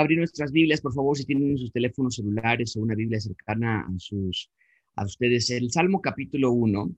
[0.00, 3.98] Abrir nuestras Biblias, por favor, si tienen sus teléfonos celulares o una Biblia cercana a
[3.98, 4.50] sus
[4.96, 6.90] a ustedes el Salmo capítulo 1.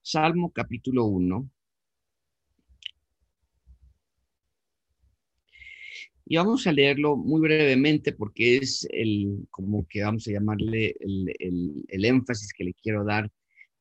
[0.00, 1.50] Salmo capítulo 1.
[6.24, 12.04] Y vamos a leerlo muy brevemente porque es el, como que vamos a llamarle el,
[12.06, 13.30] énfasis que le quiero dar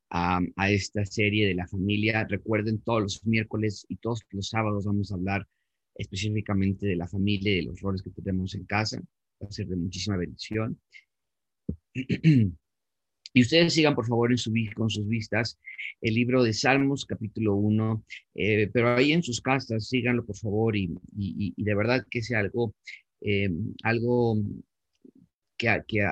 [0.10, 2.28] a, a, esta serie de la familia.
[2.30, 5.48] Recuerden, todos los miércoles y todos los sábados vamos a hablar
[5.96, 9.02] específicamente de la familia y de los roles que tenemos en casa.
[9.42, 10.80] Va a ser de muchísima bendición.
[13.36, 15.60] Y ustedes sigan, por favor, en su, con sus vistas
[16.00, 20.74] el libro de Salmos, capítulo 1, eh, pero ahí en sus casas, síganlo, por favor,
[20.78, 20.96] y,
[21.58, 22.74] de verdad que sea algo,
[23.20, 23.50] eh,
[23.84, 24.38] algo
[25.58, 26.08] que, que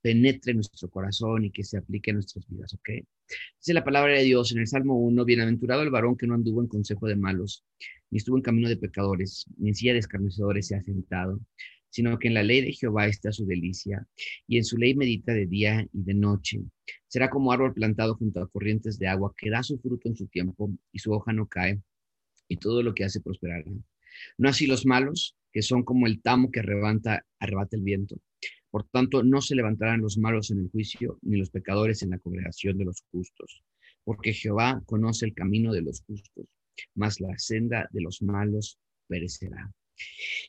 [0.00, 2.90] penetre nuestro corazón y que se aplique a nuestras vidas, ¿ok?
[3.58, 6.60] Dice la palabra de Dios en el Salmo 1, bienaventurado el varón que no anduvo
[6.60, 7.64] en consejo de malos,
[8.10, 11.40] ni estuvo en camino de pecadores, ni en silla de escarnecedores se ha sentado,
[11.90, 14.06] sino que en la ley de Jehová está su delicia,
[14.46, 16.60] y en su ley medita de día y de noche.
[17.06, 20.26] Será como árbol plantado junto a corrientes de agua, que da su fruto en su
[20.26, 21.80] tiempo, y su hoja no cae,
[22.48, 23.64] y todo lo que hace prosperará.
[24.38, 28.16] No así los malos, que son como el tamo que arrebata, arrebata el viento.
[28.72, 32.18] Por tanto, no se levantarán los malos en el juicio, ni los pecadores en la
[32.18, 33.62] congregación de los justos,
[34.02, 36.46] porque Jehová conoce el camino de los justos,
[36.94, 39.70] mas la senda de los malos perecerá.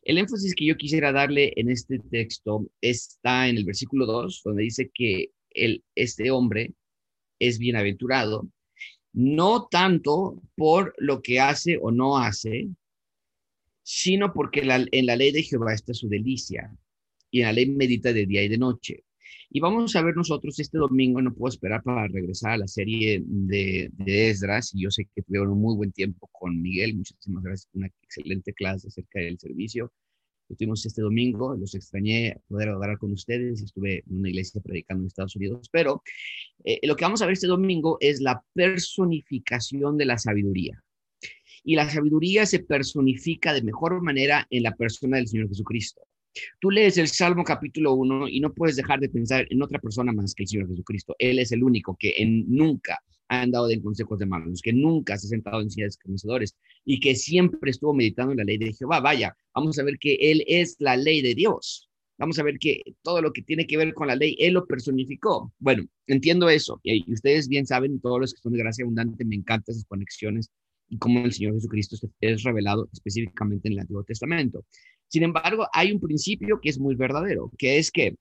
[0.04, 4.64] El énfasis que yo quisiera darle en este texto está en el versículo 2, donde
[4.64, 5.32] dice que
[5.94, 6.74] este hombre
[7.40, 8.48] es bienaventurado,
[9.12, 12.70] no tanto por lo que hace o no hace,
[13.84, 16.74] sino porque en la ley de Jehová está su delicia
[17.34, 19.04] y en la ley medita de día y de noche.
[19.50, 23.24] Y vamos a ver nosotros este domingo, no puedo esperar para regresar a la serie
[23.26, 27.44] de, de Esdras, y yo sé que tuvieron un muy buen tiempo con Miguel, muchísimas
[27.44, 29.92] gracias, una excelente clase acerca del servicio
[30.48, 35.04] que tuvimos este domingo, los extrañé poder hablar con ustedes, estuve en una iglesia predicando
[35.04, 36.04] en Estados Unidos, pero
[36.64, 40.84] eh, lo que vamos a ver este domingo es la personificación de la sabiduría.
[41.64, 46.02] Y la sabiduría se personifica de mejor manera en la persona del Señor Jesucristo.
[46.60, 50.12] Tú lees el Salmo capítulo 1 y no puedes dejar de pensar en otra persona
[50.12, 51.16] más que el Señor Jesucristo.
[51.20, 55.18] Él es el único que en, nunca ha andado en consejos de malos, que nunca
[55.18, 56.46] se ha sentado en sillas de
[56.86, 59.00] y que siempre estuvo meditando en la ley de Jehová.
[59.00, 61.90] Vaya, vamos a ver que Él es la ley de Dios.
[62.18, 64.66] Vamos a ver que todo lo que tiene que ver con la ley, Él lo
[64.66, 65.52] personificó.
[65.60, 66.80] Bueno, entiendo eso.
[66.84, 70.50] Y ustedes bien saben, todos los que son de gracia abundante, me encantan esas conexiones
[70.90, 74.64] y cómo el Señor Jesucristo es revelado específicamente en el Antiguo Testamento.
[75.14, 78.16] Sin embargo, hay un principio que es muy verdadero, que es que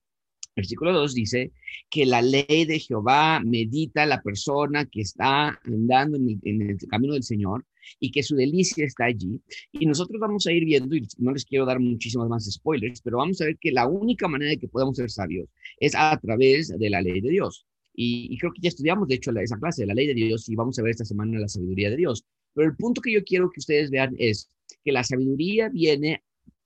[0.54, 1.50] Versículo 2 dice
[1.88, 7.22] que la ley de Jehová medita la persona que está andando en el, camino del
[7.22, 7.64] Señor
[7.98, 9.41] y que su delicia está allí.
[9.72, 13.16] Y nosotros vamos a ir viendo, y no les quiero dar muchísimos más spoilers, pero
[13.16, 15.48] vamos a ver que la única manera de que podamos ser sabios
[15.80, 17.64] es a través de la ley de Dios.
[17.94, 20.54] Y, creo que ya estudiamos, de hecho, esa clase de la ley de Dios y
[20.54, 22.26] vamos a ver esta semana la sabiduría de Dios.
[22.53, 24.50] Pero el punto que yo quiero que ustedes vean es
[24.84, 26.22] que la sabiduría viene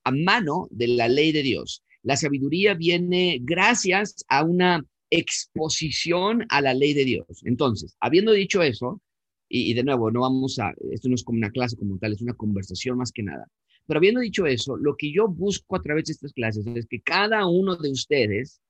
[0.06, 1.82] a mano de la ley de Dios.
[2.02, 7.42] La sabiduría viene gracias a una exposición a la ley de Dios.
[7.42, 9.00] Entonces, habiendo dicho eso,
[9.48, 12.22] y, de nuevo, no vamos a, esto no es como una clase como tal, es
[12.22, 13.48] una conversación más que nada.
[13.86, 17.00] Pero habiendo dicho eso, lo que yo busco a través de estas clases es que
[17.00, 18.60] cada uno de ustedes,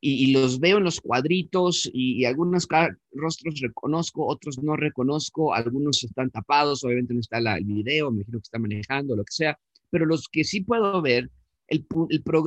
[0.00, 2.68] y, los veo en los cuadritos, y, algunos
[3.10, 8.38] rostros reconozco, otros no reconozco, algunos están tapados, obviamente no está el video, me imagino
[8.38, 9.58] que está manejando, lo que sea,
[9.92, 11.30] pero los que sí puedo ver,
[11.68, 11.86] el,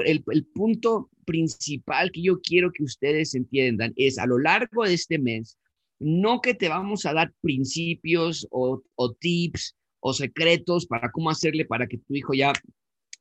[0.04, 5.20] el, punto principal que yo quiero que ustedes entiendan es a lo largo de este
[5.20, 5.58] mes,
[6.00, 8.82] no que te vamos a dar principios o,
[9.20, 12.52] tips o secretos para cómo hacerle para que tu hijo ya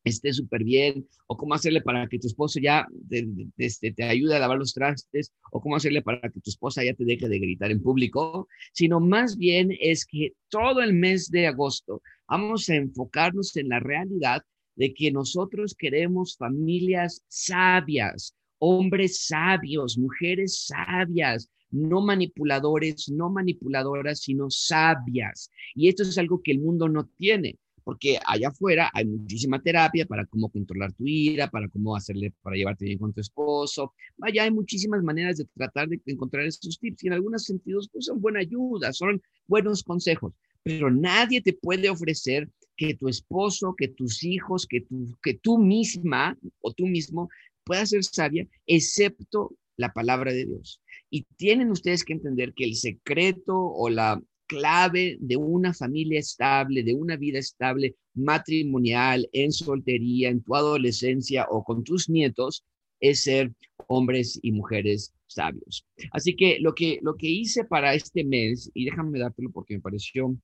[0.05, 4.37] esté súper bien, o cómo hacerle para que tu esposo ya te, este, te, ayude
[4.37, 7.39] a lavar los trastes, o cómo hacerle para que tu esposa ya te deje de
[7.39, 12.77] gritar en público, sino más bien es que todo el mes de agosto vamos a
[12.77, 14.43] enfocarnos en la realidad
[14.77, 24.51] de que nosotros queremos familias sabias, hombres sabios, mujeres sabias, no manipuladores, no manipuladoras, sino
[24.51, 25.51] sabias.
[25.75, 30.06] Y esto es algo que el mundo no tiene, porque allá afuera hay muchísima terapia
[30.06, 33.92] para cómo controlar tu ira, para cómo hacerle, para llevarte bien con tu esposo.
[34.16, 38.06] Vaya, hay muchísimas maneras de tratar de encontrar esos tips y en algunos sentidos pues,
[38.06, 40.32] son buena ayuda, son buenos consejos
[40.64, 45.58] pero nadie te puede ofrecer que tu esposo, que tus hijos, que, tu, que tú
[45.58, 47.28] misma o tú mismo
[47.64, 50.81] puedas ser sabia, excepto la palabra de Dios.
[51.10, 56.82] Y tienen ustedes que entender que el secreto o la, clave de una familia estable,
[56.82, 62.64] de una vida estable matrimonial, en soltería, en tu adolescencia o con tus nietos,
[63.00, 63.52] es ser
[63.88, 65.87] hombres y mujeres sabios.
[66.12, 69.81] Así que lo que, lo que hice para este mes, y déjame dártelo porque me
[69.81, 70.37] pareció,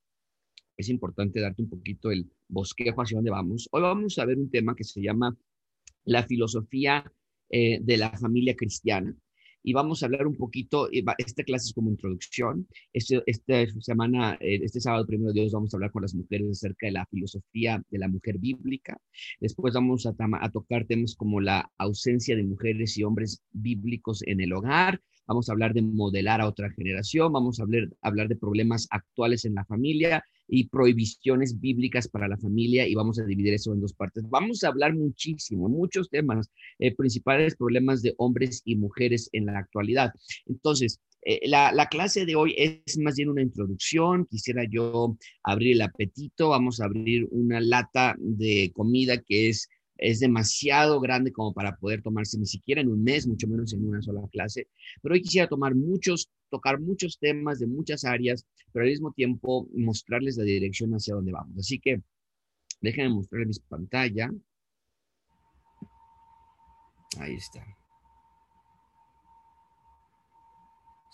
[0.76, 3.68] es importante darte un poquito el bosquejo hacia dónde vamos.
[3.70, 5.36] Hoy vamos a ver un tema que se llama
[6.04, 7.10] la filosofía
[7.50, 9.14] eh, de la familia cristiana
[9.62, 14.60] y vamos a hablar un poquito, esta clase es como introducción, este, esta semana, eh,
[14.62, 17.98] este sábado primero Dios vamos a hablar con las mujeres acerca de la filosofía de
[17.98, 18.98] la mujer bíblica,
[19.40, 24.40] después vamos a, a tocar temas como la ausencia de mujeres y hombres bíblicos en
[24.40, 28.36] el hogar, vamos a hablar de modelar a otra generación, vamos a hablar, hablar de
[28.36, 33.54] problemas actuales en la familia y prohibiciones bíblicas para la familia y vamos a dividir
[33.54, 34.24] eso en dos partes.
[34.28, 39.58] Vamos a hablar muchísimo, muchos temas, eh, principales problemas de hombres y mujeres en la
[39.58, 40.12] actualidad.
[40.46, 44.26] Entonces, eh, la, la, clase de hoy es más bien una introducción.
[44.26, 46.48] Quisiera yo abrir el apetito.
[46.48, 49.68] Vamos a abrir una lata de comida que es
[50.00, 53.84] es demasiado grande como para poder tomarse ni siquiera en un mes, mucho menos en
[53.84, 54.68] una sola clase.
[55.02, 59.68] Pero hoy quisiera tomar muchos, tocar muchos temas de muchas áreas, pero al mismo tiempo
[59.74, 61.56] mostrarles la dirección hacia dónde vamos.
[61.58, 62.02] Así que
[62.80, 64.30] déjenme mostrarles mi pantalla.
[67.18, 67.79] Ahí está.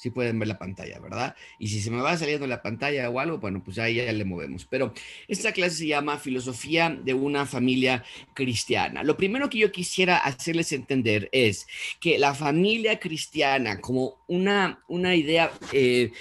[0.07, 1.35] Si pueden ver la pantalla, ¿verdad?
[1.59, 4.25] Y si se me va saliendo la pantalla o algo, bueno, pues ahí ya le
[4.25, 4.65] movemos.
[4.65, 4.95] Pero
[5.27, 9.03] esta clase se llama Filosofía de una familia cristiana.
[9.03, 11.67] Lo primero que yo quisiera hacerles entender es
[11.99, 16.13] que la familia cristiana como una, una idea eh,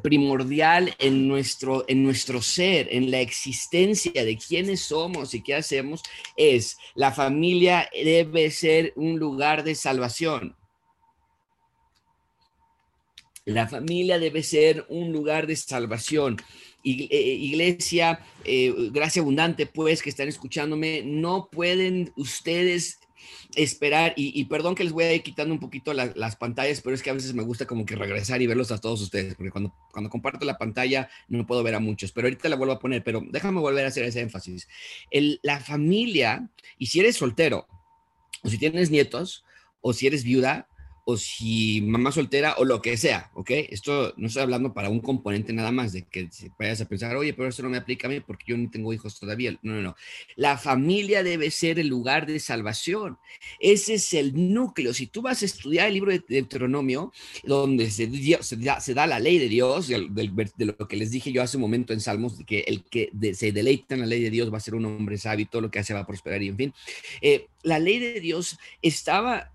[0.00, 6.04] primordial en nuestro, en nuestro ser, en la existencia de quiénes somos y qué hacemos,
[6.36, 10.54] es la familia debe ser un lugar de salvación.
[13.44, 16.36] La familia debe ser un lugar de salvación.
[16.82, 23.00] Eh, iglesia, eh, gracia abundante, pues, que están escuchándome, no pueden ustedes
[23.54, 27.02] esperar, y, perdón que les voy a ir quitando un poquito las pantallas, pero es
[27.02, 29.74] que a veces me gusta como que regresar y verlos a todos ustedes, porque cuando,
[29.92, 33.02] cuando comparto la pantalla no puedo ver a muchos, pero ahorita la vuelvo a poner,
[33.04, 34.68] pero déjame volver a hacer ese énfasis.
[35.10, 37.66] El, la familia, y si eres soltero,
[38.42, 39.44] o si tienes nietos,
[39.80, 40.68] o si eres viuda,
[41.06, 43.50] o si mamá soltera o lo que sea, ¿ok?
[43.68, 47.34] Esto no estoy hablando para un componente nada más de que vayas a pensar, oye,
[47.34, 49.58] pero eso no me aplica a mí porque yo no tengo hijos todavía.
[49.62, 49.96] No, no, no.
[50.36, 53.18] La familia debe ser el lugar de salvación.
[53.60, 54.94] Ese es el núcleo.
[54.94, 57.12] Si tú vas a estudiar el libro de Deuteronomio,
[57.42, 58.10] donde se,
[58.40, 60.08] se, da, la ley de Dios, de,
[60.58, 63.94] lo que les dije yo hace un momento en Salmos, que el que se deleita
[63.94, 65.92] en la ley de Dios va a ser un hombre sabio, todo lo que hace
[65.92, 66.74] va a prosperar y en fin.
[67.20, 69.53] Eh, la ley de Dios estaba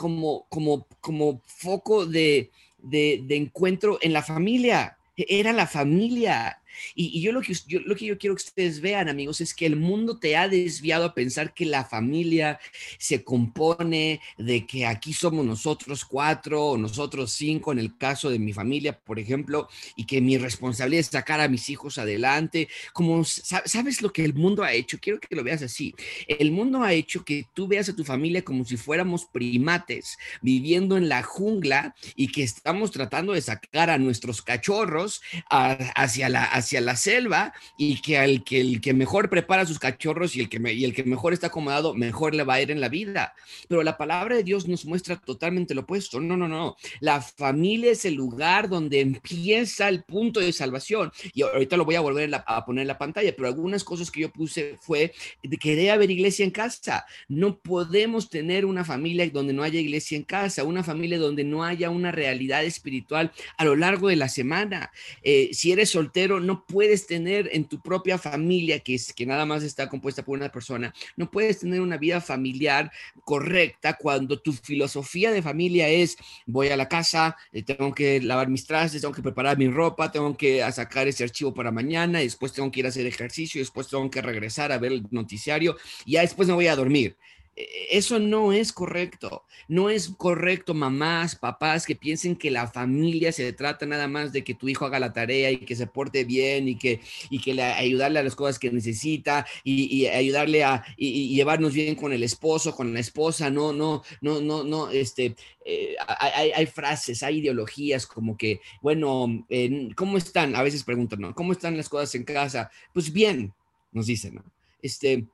[0.00, 4.96] como, como, como foco de, de, de encuentro en la familia.
[5.14, 6.59] Era la familia,
[6.94, 9.66] y, yo, lo que, yo lo que yo quiero que ustedes vean, amigos, es que
[9.66, 12.58] el mundo te ha desviado a pensar que la familia
[12.98, 18.38] se compone de que aquí somos nosotros cuatro o nosotros cinco, en el caso de
[18.38, 22.68] mi familia, por ejemplo, y que mi responsabilidad es sacar a mis hijos adelante.
[22.92, 25.94] Como sabes lo que el mundo ha hecho, quiero que lo veas así.
[26.26, 30.96] El mundo ha hecho que tú veas a tu familia como si fuéramos primates viviendo
[30.96, 36.80] en la jungla y que estamos tratando de sacar a nuestros cachorros hacia la hacia
[36.80, 40.60] la selva y que al que el que mejor prepara sus cachorros y el que
[40.72, 43.34] y el que mejor está acomodado, mejor le va a ir en la vida.
[43.68, 46.20] Pero la palabra de Dios nos muestra totalmente lo opuesto.
[46.20, 46.76] No, no, no.
[47.00, 51.12] La familia es el lugar donde empieza el punto de salvación.
[51.34, 54.20] Y ahorita lo voy a volver a poner en la pantalla, pero algunas cosas que
[54.20, 55.12] yo puse fue
[55.42, 57.04] de que debe haber iglesia en casa.
[57.28, 61.64] No podemos tener una familia donde no haya iglesia en casa, una familia donde no
[61.64, 64.90] haya una realidad espiritual a lo largo de la semana.
[65.22, 69.46] Eh, si eres soltero, no puedes tener en tu propia familia, que, es, que nada
[69.46, 72.90] más está compuesta por una persona, no puedes tener una vida familiar
[73.24, 76.16] correcta cuando tu filosofía de familia es
[76.46, 80.10] voy a la casa, eh, tengo que lavar mis trastes, tengo que preparar mi ropa,
[80.10, 83.88] tengo que sacar ese archivo para mañana, después tengo que ir a hacer ejercicio, después
[83.88, 87.16] tengo que regresar a ver el noticiario y ya después me voy a dormir.
[87.60, 89.44] E-, eso no es correcto.
[89.68, 94.42] No es correcto, mamás, papás, que piensen que la familia se trata nada más de
[94.42, 97.54] que tu hijo haga la tarea y que se porte bien y que, y que
[97.54, 102.74] le, ayudarle a las cosas que necesita y, ayudarle a llevarnos bien con el esposo,
[102.74, 103.50] con la esposa.
[103.50, 104.90] No, no, no, no, no.
[104.90, 109.46] Este, eh, hay, frases, hay ideologías como que, bueno,
[109.94, 110.56] ¿cómo están?
[110.56, 111.34] A veces preguntan, ¿no?
[111.34, 112.70] ¿Cómo están las cosas en casa?
[112.92, 113.52] Pues bien,
[113.92, 114.44] nos dicen, ¿no?
[114.82, 115.26] Este,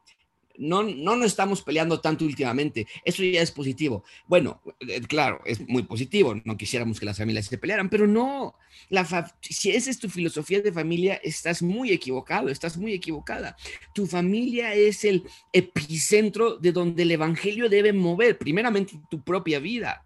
[0.58, 2.86] no, no nos estamos peleando tanto últimamente.
[3.04, 4.04] Eso ya es positivo.
[4.26, 6.34] Bueno, eh, claro, es muy positivo.
[6.44, 8.54] No quisiéramos que las familias se pelearan, pero no.
[8.88, 9.06] La
[9.40, 13.56] si esa es tu filosofía de familia, estás muy equivocado, estás muy equivocada.
[13.94, 20.05] Tu familia es el epicentro de donde el evangelio debe mover, primeramente tu propia vida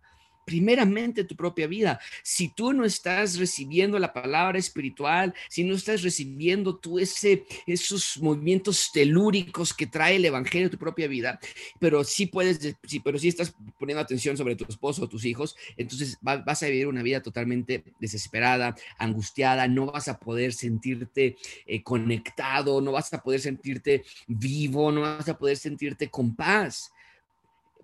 [0.50, 2.00] primeramente tu propia vida.
[2.24, 8.18] Si tú no estás recibiendo la palabra espiritual, si no estás recibiendo tú ese, esos
[8.20, 11.38] movimientos telúricos que trae el evangelio a tu propia vida,
[11.78, 15.54] pero sí puedes, sí, pero sí estás poniendo atención sobre tu esposo o tus hijos,
[15.76, 21.80] entonces vas a vivir una vida totalmente desesperada, angustiada, no vas a poder sentirte eh,
[21.84, 26.90] conectado, no vas a poder sentirte vivo, no vas a poder sentirte con paz.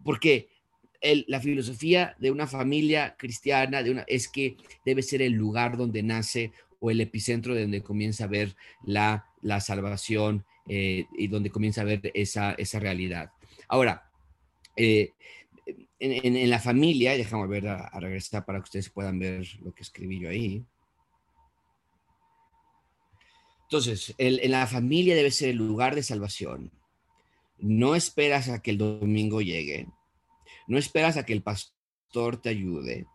[0.02, 0.49] Porque
[1.26, 6.03] la filosofía de una familia cristiana de una, es que debe ser el lugar donde
[6.03, 11.50] nace o el epicentro de donde comienza a ver la, la salvación eh, y donde
[11.50, 13.31] comienza a ver esa, esa realidad.
[13.69, 14.11] Ahora,
[14.75, 15.12] eh,
[15.99, 20.21] en, la familia, déjame ver a, regresar para que ustedes puedan ver lo que escribí
[20.21, 20.65] yo ahí.
[23.62, 26.71] Entonces, en la familia debe ser el lugar de salvación.
[27.59, 29.88] No esperas a que el domingo llegue.
[30.66, 33.06] No esperas a que el pastor te ayude.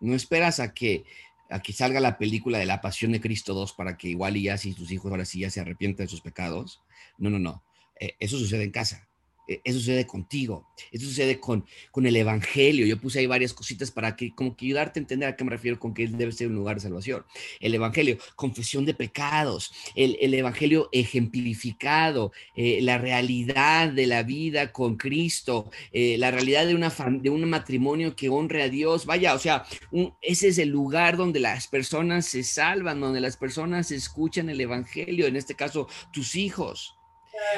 [0.00, 1.04] No esperas a que,
[1.50, 4.42] a que salga la película de la Pasión de Cristo 2 para que igual y
[4.42, 6.80] ya si tus hijos ahora sí ya se arrepientan de sus pecados.
[7.18, 7.64] No, no, no.
[7.98, 9.08] Eh, eso sucede en casa.
[9.46, 12.86] E, eso sucede contigo, eso sucede con, con el Evangelio.
[12.86, 15.50] Yo puse ahí varias cositas para que, como que ayudarte a entender a qué me
[15.50, 17.24] refiero con que debe ser un lugar de salvación.
[17.60, 24.72] El Evangelio, confesión de pecados, el, el Evangelio ejemplificado, eh, la realidad de la vida
[24.72, 29.06] con Cristo, eh, la realidad de, una de un matrimonio que honre a Dios.
[29.06, 29.64] Vaya, o sea,
[30.20, 35.26] ese es el lugar donde las personas se salvan, donde las personas escuchan el Evangelio,
[35.26, 36.96] en este caso, tus hijos.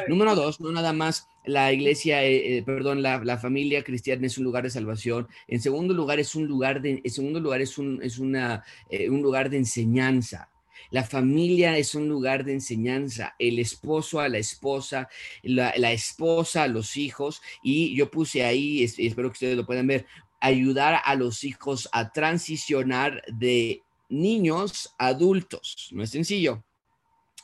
[0.09, 4.45] Número dos, no nada más la iglesia, eh, eh, perdón, la, familia cristiana es un
[4.45, 5.29] lugar de salvación.
[5.47, 9.09] En segundo lugar, es un lugar de, en segundo lugar, es un, es una, eh,
[9.09, 10.51] un lugar de enseñanza.
[10.91, 15.09] La familia es un lugar de enseñanza, el esposo a la esposa,
[15.43, 20.07] la, esposa a los hijos, y yo puse ahí, espero que ustedes lo puedan ver,
[20.41, 25.89] ayudar a los hijos a transicionar de niños a adultos.
[25.93, 26.63] No es sencillo,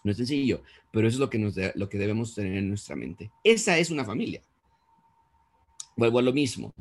[0.04, 2.94] no es sencillo, pero eso es lo que, nos lo que debemos tener en nuestra
[2.94, 3.30] mente.
[3.42, 4.42] Esa es una familia.
[5.96, 6.72] Vuelvo a lo mismo.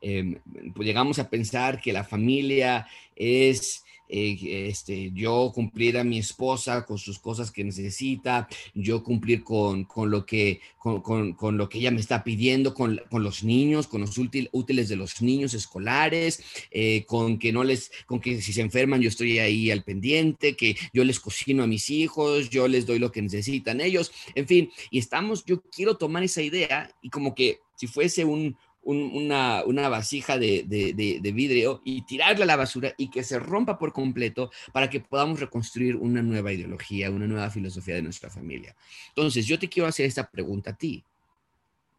[0.00, 0.38] Em,
[0.74, 6.84] pues llegamos a pensar que la familia es eh, este, yo cumplir a mi esposa
[6.84, 11.78] con sus cosas que necesita, yo cumplir con, con lo, que, con, con, lo que
[11.78, 17.04] ella me está pidiendo, con, los niños, con los útiles de los niños escolares, eh,
[17.06, 20.76] con que no les, con que si se enferman yo estoy ahí al pendiente, que
[20.92, 24.70] yo les cocino a mis hijos, yo les doy lo que necesitan ellos, en fin,
[24.90, 29.88] y estamos, yo quiero tomar esa idea y como que si fuese un, una, una,
[29.88, 34.50] vasija de, de, vidrio y tirarla a la basura y que se rompa por completo
[34.72, 38.76] para que podamos reconstruir una nueva ideología, una nueva filosofía de nuestra familia.
[39.08, 41.04] Entonces, yo te quiero hacer esta pregunta a ti.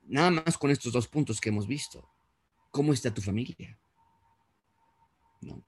[0.07, 2.07] Nada más con estos dos puntos que hemos visto.
[2.71, 3.77] ¿Cómo está tu familia?
[5.41, 5.65] ¿No?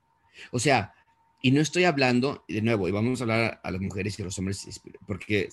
[0.52, 0.94] O sea,
[1.42, 4.26] y no estoy hablando, de nuevo, y vamos a hablar a las mujeres y a
[4.26, 5.50] los hombres, porque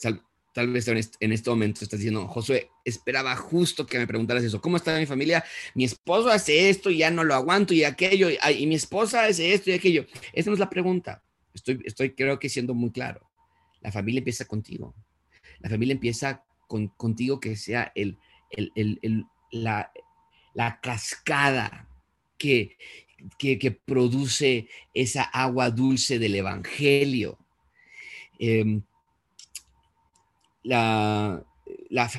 [0.55, 4.61] tal vez en este momento estás diciendo, Josué, esperaba justo que me preguntaras eso.
[4.61, 5.45] ¿Cómo está mi familia?
[5.75, 9.53] Mi esposo hace esto y ya no lo aguanto y aquello, y, mi esposa hace
[9.53, 10.07] esto y aquello.
[10.33, 11.25] Esa no es la pregunta.
[11.53, 13.29] Estoy, estoy creo que siendo muy claro.
[13.81, 14.95] La familia empieza contigo.
[15.59, 18.17] La familia empieza con, contigo que sea el,
[18.51, 19.91] el, la,
[20.55, 21.89] la, cascada
[22.39, 22.77] que,
[23.39, 27.41] que, que, produce esa agua dulce del Evangelio.
[28.39, 28.83] Eh,
[30.65, 31.45] la,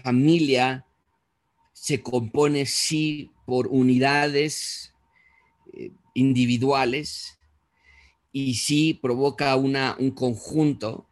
[0.04, 0.86] familia
[1.74, 4.94] se compone sí por unidades
[5.74, 7.38] eh, individuales
[8.32, 11.08] y sí provoca una, un conjunto,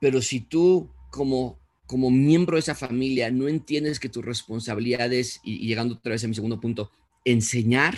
[0.00, 5.40] pero si tú como, como miembro de esa familia no entiendes que tu responsabilidad es,
[5.44, 6.90] y, llegando otra vez a mi segundo punto,
[7.24, 7.96] enseñar,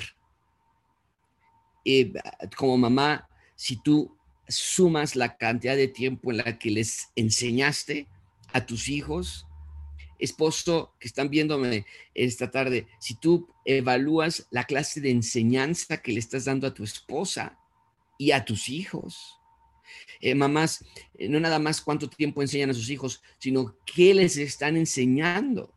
[1.85, 2.12] eh,
[2.56, 4.16] como mamá, si tú
[4.49, 8.06] sumas la cantidad de tiempo en la que les enseñaste,
[8.56, 9.46] a tus hijos,
[10.18, 11.84] esposo que están viéndome
[12.14, 16.82] esta tarde, si tú evalúas la clase de enseñanza que le estás dando a tu
[16.82, 17.58] esposa
[18.18, 19.38] y a tus hijos,
[20.22, 20.82] eh, mamás,
[21.18, 25.75] eh, no nada más cuánto tiempo enseñan a sus hijos, sino qué les están enseñando.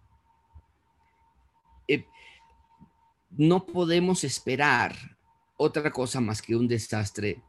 [1.85, 2.05] Eh,
[3.31, 4.95] no podemos esperar
[5.57, 7.43] otra cosa más que un desastre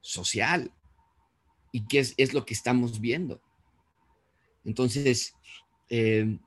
[0.00, 0.72] social.
[1.72, 3.42] ¿Y qué es, es lo que estamos viendo?
[4.64, 5.34] Entonces,
[5.88, 6.38] eh,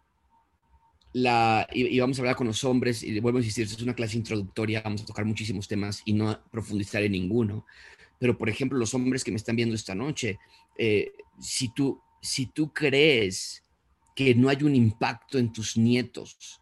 [1.14, 4.18] la, y, vamos a hablar con los hombres, y vuelvo a insistir, es una clase
[4.18, 7.66] introductoria, vamos a tocar muchísimos temas y no profundizar en ninguno.
[8.20, 10.40] Pero, por ejemplo, los hombres que me están viendo esta noche,
[10.78, 13.64] eh, si, tú, si tú crees
[14.16, 16.62] que no hay un impacto en tus nietos,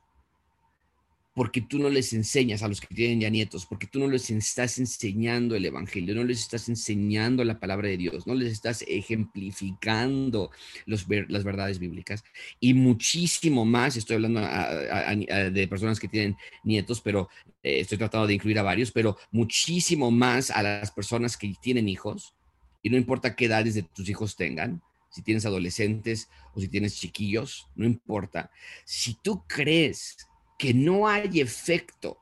[1.34, 4.30] porque tú no les enseñas a los que tienen ya nietos, porque tú no les
[4.30, 8.84] estás enseñando el Evangelio, no les estás enseñando la palabra de Dios, no les estás
[8.88, 10.52] ejemplificando
[10.86, 12.24] las verdades bíblicas.
[12.60, 17.30] Y muchísimo más, estoy hablando de personas que tienen nietos, pero
[17.64, 21.90] eh, estoy tratando de incluir a varios, pero muchísimo más a las personas que tienen
[21.90, 22.36] hijos,
[22.84, 26.96] y no importa qué edades de tus hijos tengan, si tienes adolescentes o si tienes
[26.96, 28.52] chiquillos, no importa.
[28.84, 30.18] Si tú crees
[30.64, 32.20] que no hay efecto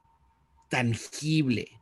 [0.67, 1.79] tangible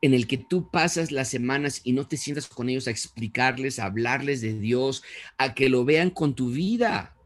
[0.00, 3.78] en el que tú pasas las semanas y no te sientas con ellos a explicarles,
[3.78, 5.04] a hablarles de Dios,
[5.38, 7.16] a que lo vean con tu vida.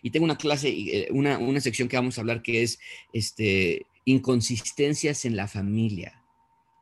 [0.00, 2.78] Y tengo una clase, eh, una, una sección que vamos a hablar que es
[3.12, 6.24] este, inconsistencias en la familia.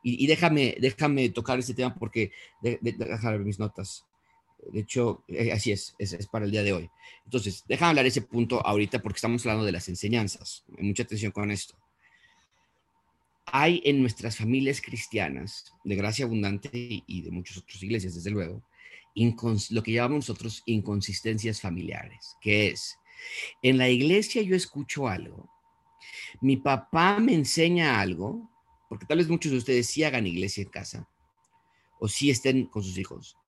[0.05, 2.31] Y, déjame, déjame tocar este tema porque,
[2.63, 4.06] déjame ver mis notas.
[4.73, 6.91] De hecho, eh, así es, es, para el día de hoy.
[7.25, 10.65] Entonces, déjame hablar ese punto ahorita porque estamos hablando de las enseñanzas.
[10.79, 11.77] Mucha atención con esto.
[13.47, 18.63] Hay en nuestras familias cristianas, de gracia abundante y de muchas otras iglesias, desde luego,
[19.71, 22.99] lo que llamamos nosotros inconsistencias familiares, que es,
[23.63, 25.49] en la iglesia yo escucho algo,
[26.41, 28.51] mi papá me enseña algo,
[28.89, 31.09] porque tal vez muchos de ustedes sí hagan iglesia en casa,
[31.99, 33.39] o sí estén con sus hijos,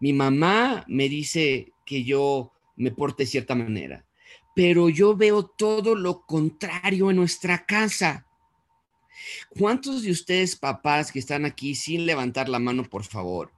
[0.00, 4.04] mi mamá me dice que yo me porte de cierta manera,
[4.54, 8.26] pero yo veo todo lo contrario en nuestra casa.
[9.50, 13.52] ¿Cuántos de ustedes, papás que están aquí sin levantar la mano, por favor,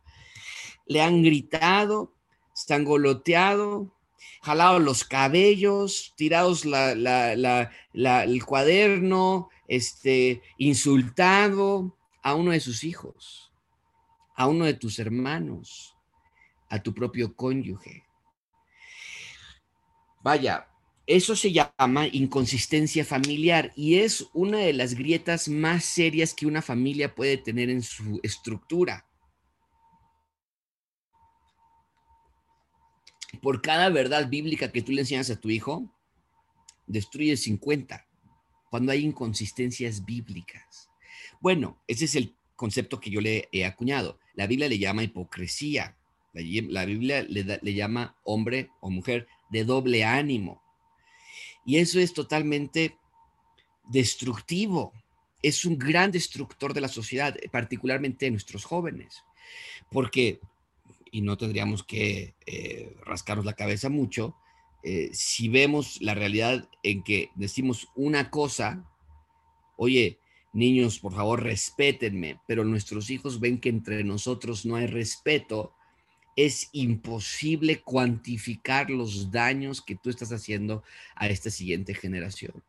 [0.86, 2.14] le han gritado,
[2.54, 3.94] están goloteado,
[4.42, 13.47] jalado los cabellos, tirados el cuaderno, este, insultado a uno de sus hijos?
[14.38, 15.96] A uno de tus hermanos,
[16.68, 18.04] a tu propio cónyuge.
[20.22, 20.68] Vaya,
[21.08, 26.62] eso se llama inconsistencia familiar y es una de las grietas más serias que una
[26.62, 29.08] familia puede tener en su estructura.
[33.42, 35.92] Por cada verdad bíblica que tú le enseñas a tu hijo,
[36.86, 38.06] destruye 50
[38.70, 40.88] cuando hay inconsistencias bíblicas.
[41.40, 44.18] Bueno, ese es el concepto que yo le he acuñado.
[44.34, 45.96] La Biblia le llama hipocresía.
[46.34, 50.60] La, Biblia le, llama hombre o mujer de doble ánimo.
[51.64, 52.96] Y eso es totalmente
[53.88, 54.92] destructivo.
[55.40, 59.22] Es un gran destructor de la sociedad, particularmente de nuestros jóvenes.
[59.90, 60.40] Porque,
[61.12, 64.34] y no tendríamos que eh, rascarnos la cabeza mucho,
[64.82, 68.84] eh, si vemos la realidad en que decimos una cosa,
[69.76, 70.18] oye,
[70.52, 75.72] niños, por favor, respétenme, pero nuestros hijos ven que entre nosotros no hay respeto,
[76.36, 80.84] es imposible cuantificar los daños que tú estás haciendo
[81.16, 82.62] a esta siguiente generación.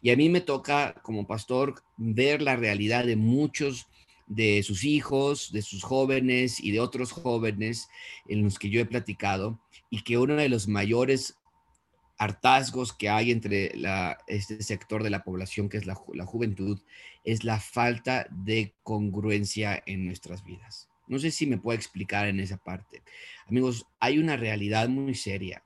[0.00, 3.88] Y a mí me toca, como pastor, ver la realidad de muchos
[4.26, 7.88] de sus hijos, de sus jóvenes y de otros jóvenes
[8.28, 11.38] en los que yo he platicado, y que uno de los mayores
[12.18, 13.72] hartazgos que hay entre
[14.26, 16.80] este sector de la población, que es la, la juventud,
[17.24, 20.88] es la falta de congruencia en nuestras vidas.
[21.08, 23.02] No sé si me puedo explicar en esa parte.
[23.46, 25.62] Amigos, hay una realidad muy seria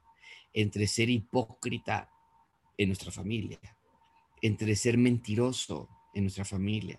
[0.53, 2.11] entre ser hipócrita
[2.77, 3.61] en nuestra familia,
[4.43, 6.99] entre ser mentiroso en nuestra familia,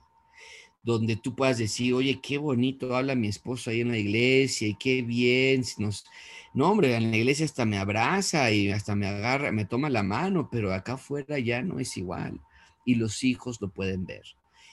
[0.84, 4.76] donde tú puedas decir, oye, qué bonito habla mi esposo ahí en la iglesia y
[4.76, 5.64] qué bien.
[5.78, 6.06] Nos...
[6.54, 10.04] No, hombre, en la iglesia hasta me abraza y hasta me agarra, me toma la
[10.04, 12.42] mano, pero acá afuera ya no es igual.
[12.86, 14.24] Y los hijos lo pueden ver.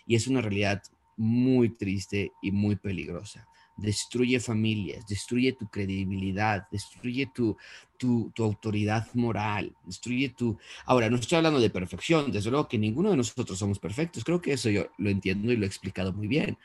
[0.07, 0.83] Y es una realidad
[1.17, 7.57] muy triste y muy peligrosa destruye familias, destruye tu credibilidad, destruye tu,
[7.97, 10.59] tu, autoridad moral, destruye tu...
[10.85, 14.43] Ahora, no estoy hablando de perfección, desde luego que ninguno de nosotros somos perfectos, creo
[14.43, 16.59] que eso yo lo entiendo y lo he explicado muy bien,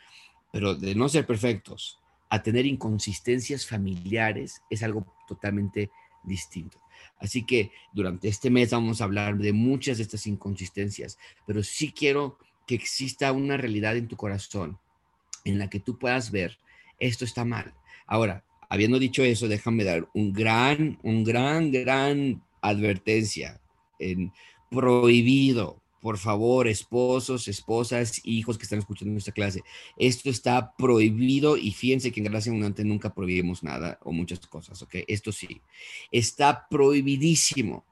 [0.51, 1.99] pero de no ser perfectos
[2.33, 5.91] a tener inconsistencias familiares es algo totalmente
[6.23, 6.79] distinto.
[7.19, 11.91] Así que durante este mes vamos a hablar de muchas de estas inconsistencias, pero sí
[11.91, 14.79] quiero que exista una realidad en tu corazón
[15.45, 16.57] en la que tú puedas ver
[16.97, 17.71] esto está mal.
[18.07, 23.61] Ahora, habiendo dicho eso, déjame dar un gran, un gran, gran advertencia
[23.99, 24.33] en
[24.71, 25.82] prohibido.
[26.03, 29.63] Por favor, esposos, esposas, hijos que están escuchando nuestra clase,
[29.95, 34.81] esto está prohibido y fíjense que en Gracia Abundante nunca prohibimos nada o muchas cosas,
[34.81, 34.95] ¿ok?
[35.07, 35.61] Esto sí,
[36.11, 37.85] está prohibidísimo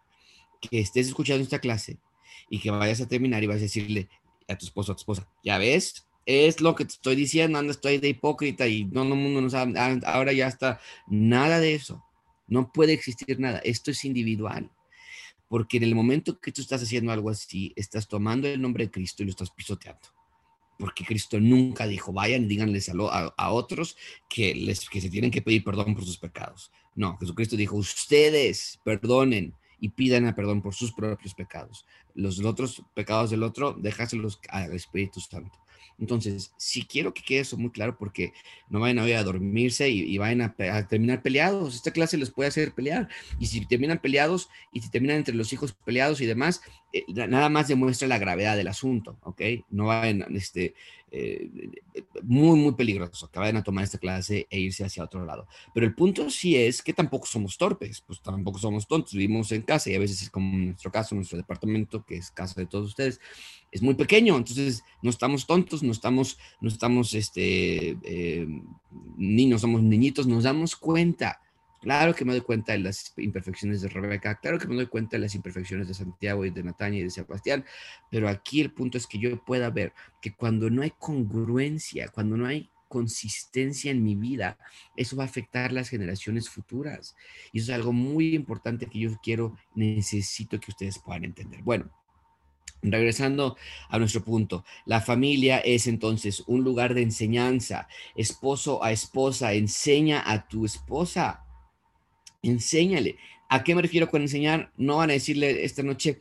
[0.60, 2.00] que estés escuchando esta clase
[2.50, 4.10] y que vayas a terminar y vas a decirle
[4.50, 7.72] a tu esposo, a tu esposa, ya ves, es lo que te estoy diciendo, ando
[7.72, 11.76] estoy de hipócrita y no, no, mundo no sabe, ah, ahora ya está, nada de
[11.76, 12.04] eso,
[12.50, 14.70] no puede existir nada, esto es individual,
[15.52, 18.92] porque en el momento que tú estás haciendo algo así, estás tomando el nombre de
[18.92, 20.08] Cristo y lo estás pisoteando,
[20.80, 22.94] porque Cristo nunca dijo, vayan y díganles a,
[23.36, 23.98] a, otros
[24.30, 28.80] que, les, que se tienen que pedir perdón por sus pecados, no, Jesucristo dijo, ustedes
[28.86, 31.86] perdonen y pidan a perdón por sus propios pecados.
[32.16, 35.60] Los otros pecados del otro, déjaselos al Espíritu Santo.
[36.00, 38.34] Entonces, si quiero que quede eso muy claro, porque
[38.70, 41.76] no vayan a, a dormirse y, vayan a, terminar peleados.
[41.76, 43.08] Esta clase les puede hacer pelear.
[43.40, 46.62] Y si terminan peleados y si terminan entre los hijos peleados y demás,
[46.94, 49.42] eh, nada más demuestra la gravedad del asunto, ¿ok?
[49.70, 50.74] No vayan, este,
[51.14, 51.50] eh,
[52.24, 55.46] muy, muy peligroso que vayan a tomar esta clase e irse hacia otro lado.
[55.74, 59.62] Pero el punto sí es que tampoco somos torpes, pues tampoco somos tontos, vivimos en
[59.64, 62.88] casa y a veces es como nuestro caso, nuestro departamento, que es casa de todos
[62.88, 63.20] ustedes,
[63.72, 68.48] es muy pequeño, entonces no estamos tontos, no estamos, no estamos, este, eh,
[69.18, 71.42] niños, somos niñitos, nos damos cuenta
[71.82, 75.18] Claro que me doy cuenta de las imperfecciones de Rebeca, claro que me doy cuenta
[75.18, 77.66] de las imperfecciones de Santiago y de Natalia y de Sebastián,
[78.12, 79.92] pero aquí el punto es que yo pueda ver
[80.22, 84.60] que cuando no hay congruencia, cuando no hay consistencia en mi vida,
[84.96, 87.16] eso va a afectar las generaciones futuras.
[87.52, 91.64] Y eso es algo muy importante que yo quiero, necesito que ustedes puedan entender.
[91.64, 91.90] Bueno,
[92.84, 93.58] Regresando
[93.90, 97.88] a nuestro punto, la familia es entonces un lugar de enseñanza.
[98.16, 101.46] Esposo a esposa, enseña a tu esposa
[102.42, 103.18] enséñale.
[103.50, 104.72] ¿A qué me refiero con enseñar?
[104.78, 106.20] No van a decirle esta noche,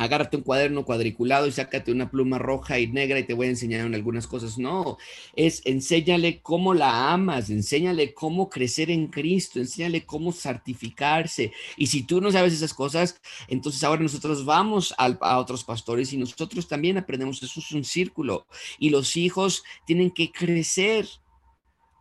[0.00, 3.50] agárrate un cuaderno cuadriculado y sácate una pluma roja y negra y te voy a
[3.50, 4.56] enseñar en algunas cosas.
[4.58, 4.96] No,
[5.36, 11.52] es enséñale cómo la amas, enséñale cómo crecer en Cristo, enséñale cómo certificarse.
[11.76, 16.12] Y si tú no sabes esas cosas, entonces ahora nosotros vamos a, a otros pastores
[16.14, 17.42] y nosotros también aprendemos.
[17.42, 18.46] Eso es un círculo.
[18.78, 21.06] Y los hijos tienen que crecer.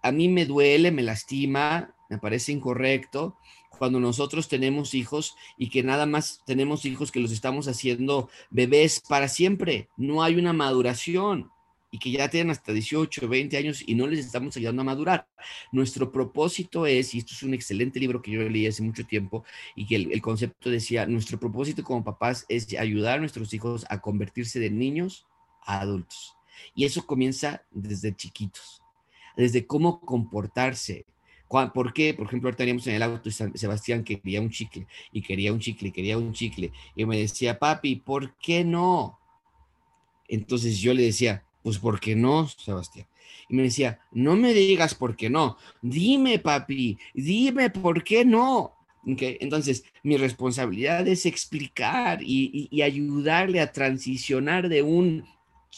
[0.01, 3.37] A mí me duele, me lastima, me parece incorrecto
[3.77, 9.01] cuando nosotros tenemos hijos y que nada más tenemos hijos que los estamos haciendo bebés
[9.07, 9.87] para siempre.
[9.95, 11.49] No hay una maduración
[11.91, 15.27] y que ya tienen hasta 18, 20 años y no les estamos ayudando a madurar.
[15.71, 19.43] Nuestro propósito es, y esto es un excelente libro que yo leí hace mucho tiempo
[19.75, 23.85] y que el, el concepto decía, nuestro propósito como papás es ayudar a nuestros hijos
[23.89, 25.25] a convertirse de niños
[25.65, 26.35] a adultos.
[26.75, 28.83] Y eso comienza desde chiquitos,
[29.35, 31.05] desde cómo comportarse,
[31.49, 32.13] ¿Por qué?
[32.13, 35.59] Por ejemplo, ahorita teníamos en el auto Sebastián que quería un chicle y quería un
[35.59, 36.71] chicle, quería un chicle.
[36.95, 39.19] Y me decía, papi, ¿por qué no?
[40.27, 43.07] Entonces yo le decía, pues ¿por qué no, Sebastián?
[43.47, 48.75] Y me decía, no me digas por qué no, dime, papi, dime por qué no.
[49.05, 55.23] Entonces, mi responsabilidad es explicar y, y ayudarle a transicionar de un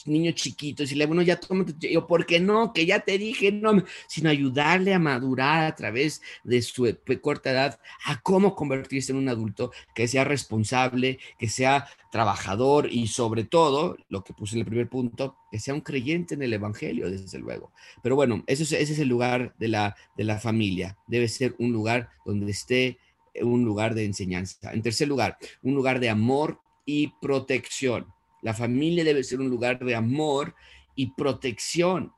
[0.05, 2.73] niño chiquito, decirle, bueno, ya tómate, yo, ¿por qué no?
[2.73, 6.87] Que ya te dije, no, sino ayudarle a madurar a través de su
[7.21, 13.07] corta edad a cómo convertirse en un adulto que sea responsable, que sea trabajador y
[13.07, 16.53] sobre todo, lo que puse en el primer punto, que sea un creyente en el
[16.53, 17.71] Evangelio, desde luego.
[18.01, 20.97] Pero bueno, ese es, ese es el lugar de la, de la familia.
[21.07, 22.97] Debe ser un lugar donde esté
[23.41, 24.73] un lugar de enseñanza.
[24.73, 28.07] En tercer lugar, un lugar de amor y protección.
[28.41, 30.55] La familia debe ser un lugar de amor
[30.95, 32.11] y protección.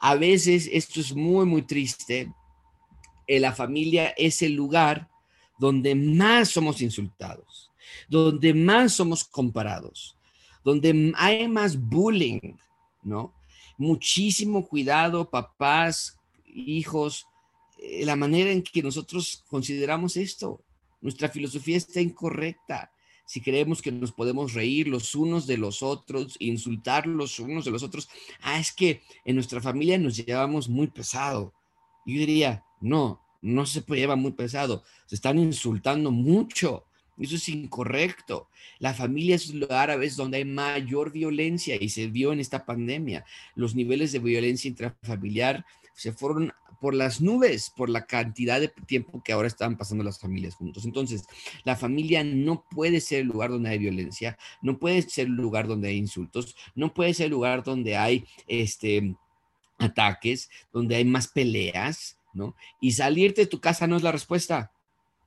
[0.00, 2.32] A veces esto es muy, muy triste.
[3.26, 5.08] Eh, la familia es el lugar
[5.58, 7.70] donde más somos insultados,
[8.08, 10.16] donde más somos comparados,
[10.64, 12.56] donde hay más bullying,
[13.02, 13.32] ¿no?
[13.78, 17.26] Muchísimo cuidado, papás, hijos,
[17.78, 20.60] eh, la manera en que nosotros consideramos esto.
[21.00, 22.92] Nuestra filosofía está incorrecta
[23.32, 27.70] si creemos que nos podemos reír los unos de los otros, insultar los unos de
[27.70, 28.10] los otros,
[28.42, 31.54] ah, es que en nuestra familia nos llevamos muy pesado.
[32.04, 36.84] Yo diría, no, no se lleva muy pesado, se están insultando mucho.
[37.16, 38.50] Eso es incorrecto.
[38.78, 42.66] La familia es lugar a veces donde hay mayor violencia y se vio en esta
[42.66, 43.24] pandemia.
[43.54, 45.64] Los niveles de violencia intrafamiliar
[45.94, 50.18] se fueron por las nubes, por la cantidad de tiempo que ahora están pasando las
[50.18, 50.84] familias juntos.
[50.84, 51.22] Entonces,
[51.62, 55.68] la familia no puede ser el lugar donde hay violencia, no puede ser el lugar
[55.68, 59.14] donde hay insultos, no puede ser el lugar donde hay este
[59.78, 62.56] ataques, donde hay más peleas, ¿no?
[62.80, 64.72] Y salirte de tu casa no es la respuesta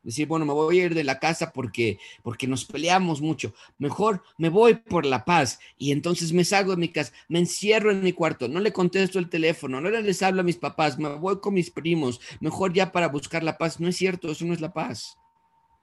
[0.05, 3.53] decir, bueno, me voy a ir de la casa porque, porque nos peleamos mucho.
[3.77, 7.91] Mejor me voy por la paz y entonces me salgo de mi casa, me encierro
[7.91, 11.09] en mi cuarto, no le contesto el teléfono, no les hablo a mis papás, me
[11.09, 13.79] voy con mis primos, mejor ya para buscar la paz.
[13.79, 15.17] No es cierto, eso no es la paz.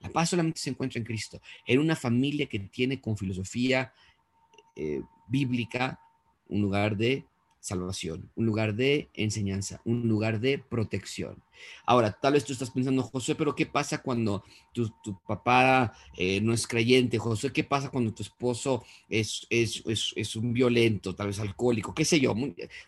[0.01, 3.93] La paz solamente se encuentra en Cristo, en una familia que tiene con filosofía
[4.75, 6.01] eh, bíblica
[6.49, 7.25] un lugar de
[7.62, 11.40] salvación, un lugar de enseñanza, un lugar de protección.
[11.87, 14.90] Ahora, tal vez tú estás pensando, José, pero ¿qué pasa cuando tu,
[15.27, 17.18] papá eh, no es creyente?
[17.18, 19.83] José, ¿qué pasa cuando tu esposo es, es,
[20.16, 22.35] es, un violento, tal vez alcohólico, qué sé yo?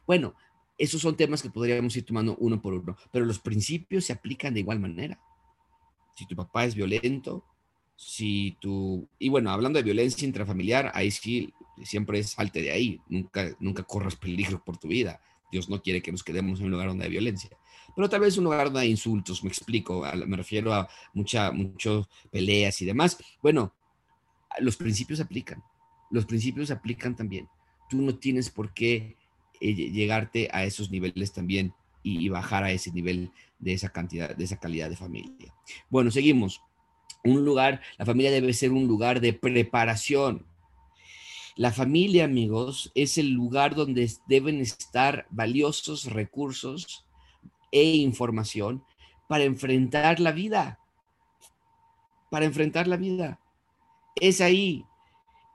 [0.06, 0.34] bueno,
[0.76, 4.54] esos son temas que podríamos ir tomando uno por uno, pero los principios se aplican
[4.54, 5.20] de igual manera.
[6.16, 7.44] Si tu papá es violento,
[7.96, 11.52] si tú, y bueno, hablando de violencia intrafamiliar, ahí sí
[11.82, 15.20] siempre es salte de ahí, nunca, nunca corras peligro por tu vida.
[15.50, 17.50] Dios no quiere que nos quedemos en un lugar donde hay violencia.
[17.94, 22.06] Pero tal vez un lugar donde hay insultos, me explico, me refiero a mucha, muchas
[22.30, 23.16] peleas y demás.
[23.40, 23.72] Bueno,
[24.58, 25.62] los principios aplican,
[26.10, 27.48] los principios aplican también.
[27.88, 29.16] Tú no tienes por qué
[29.60, 33.30] eh, llegarte a esos niveles también y, y bajar a ese nivel
[33.60, 35.54] de esa cantidad, de esa calidad de familia.
[35.88, 36.60] Bueno, seguimos.
[37.24, 40.46] Un lugar, la familia debe ser un lugar de preparación
[41.56, 47.06] la familia, amigos, es el lugar donde deben estar valiosos recursos
[47.70, 48.84] e información
[49.28, 50.80] para enfrentar la vida.
[52.28, 53.40] Para enfrentar la vida.
[54.16, 54.84] Es ahí.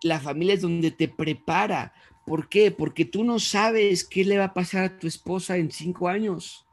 [0.01, 1.93] La familia es donde te prepara.
[2.25, 2.71] ¿Por qué?
[2.71, 6.65] Porque tú no sabes qué le va a pasar a tu esposa en cinco años.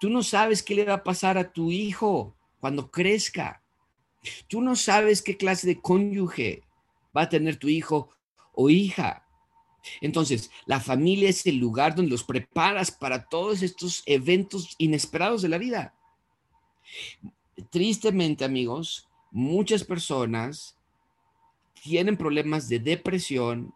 [0.00, 3.62] Tú no sabes qué le va a pasar a tu hijo cuando crezca.
[4.48, 6.62] Tú no sabes qué clase de cónyuge
[7.16, 8.10] va a tener tu hijo
[8.52, 9.24] o hija.
[10.00, 15.48] Entonces, la familia es el lugar donde los preparas para todos estos eventos inesperados de
[15.48, 15.94] la vida.
[17.70, 20.76] Tristemente, amigos, muchas personas
[21.82, 23.72] tienen problemas de depresión,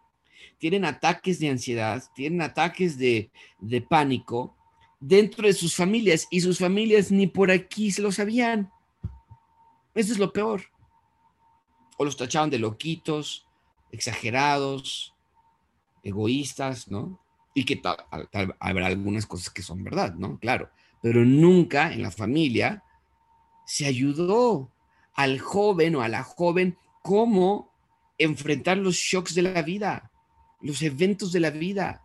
[0.58, 4.56] tienen ataques de ansiedad, tienen ataques de, de pánico
[5.02, 8.72] dentro de sus familias y sus familias ni por aquí se lo sabían.
[9.94, 10.62] Eso es lo peor
[11.96, 13.46] o los tachaban de loquitos,
[13.90, 15.14] exagerados,
[16.02, 17.20] egoístas, ¿no?
[17.54, 17.96] Y que tal,
[18.58, 20.38] habrá algunas cosas que son verdad, ¿no?
[20.38, 22.82] Claro, pero nunca en la familia
[23.66, 24.72] se ayudó
[25.14, 27.70] al joven o a la joven cómo
[28.18, 30.10] enfrentar los shocks de la vida,
[30.60, 32.02] los eventos de la vida,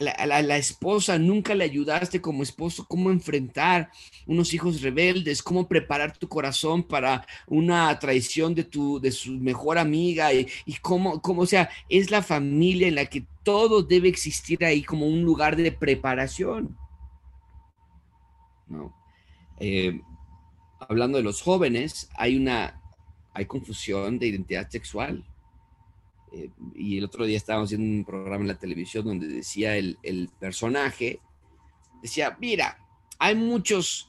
[0.00, 3.90] a la, esposa, nunca le ayudaste como esposo, cómo enfrentar
[4.26, 9.76] unos hijos rebeldes, cómo preparar tu corazón para una traición de, tu, de su mejor
[9.76, 10.46] amiga y,
[10.82, 15.06] cómo, cómo, o sea, es la familia en la que todo debe existir ahí como
[15.06, 16.76] un lugar de preparación.
[18.68, 18.94] ¿No?
[19.58, 20.00] Eh,
[20.78, 22.80] hablando de los jóvenes, hay una,
[23.34, 25.24] hay confusión de identidad sexual
[26.32, 30.30] eh, y el otro día estábamos viendo un programa en la televisión donde decía el,
[30.38, 31.20] personaje,
[32.02, 32.78] decía, mira,
[33.18, 34.08] hay muchas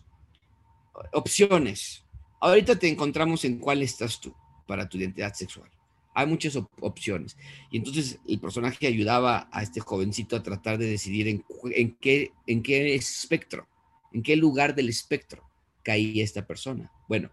[1.14, 2.04] opciones.
[2.42, 4.34] Ahorita te encontramos en cuál estás tú
[4.68, 5.70] para tu identidad sexual.
[6.14, 7.38] Hay muchas opciones.
[7.72, 12.34] Y entonces el personaje ayudaba a este jovencito a tratar de decidir en, en, qué,
[12.48, 13.68] en qué espectro,
[14.12, 15.50] en qué lugar del espectro
[15.84, 16.92] caía esta persona.
[17.08, 17.30] Bueno,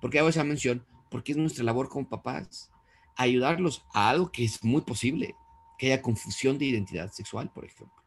[0.00, 0.84] ¿por qué hago esa mención?
[1.10, 2.70] Porque es nuestra labor como papás
[3.16, 5.34] ayudarlos a algo que es muy posible,
[5.78, 8.02] que haya confusión de identidad sexual, por ejemplo.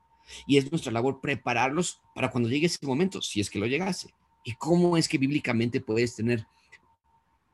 [0.45, 4.13] Y es nuestra labor prepararlos para cuando llegue ese momento, si es que lo llegase.
[4.43, 6.45] ¿Y cómo es que bíblicamente puedes tener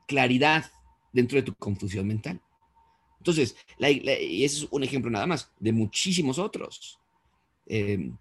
[0.06, 0.70] claridad
[1.12, 2.40] dentro de tu confusión mental?
[3.18, 7.00] Entonces, y ese es un ejemplo nada más, de muchísimos otros.
[7.66, 8.16] Em,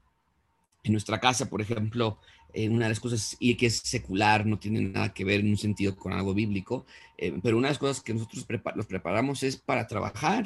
[0.84, 2.19] en nuestra casa, por ejemplo,
[2.54, 5.50] eh, una de las cosas, y que es secular, no tiene nada que ver en
[5.50, 6.86] un sentido con algo bíblico,
[7.18, 10.46] eh, pero una de las cosas que nosotros los preparamos es para trabajar.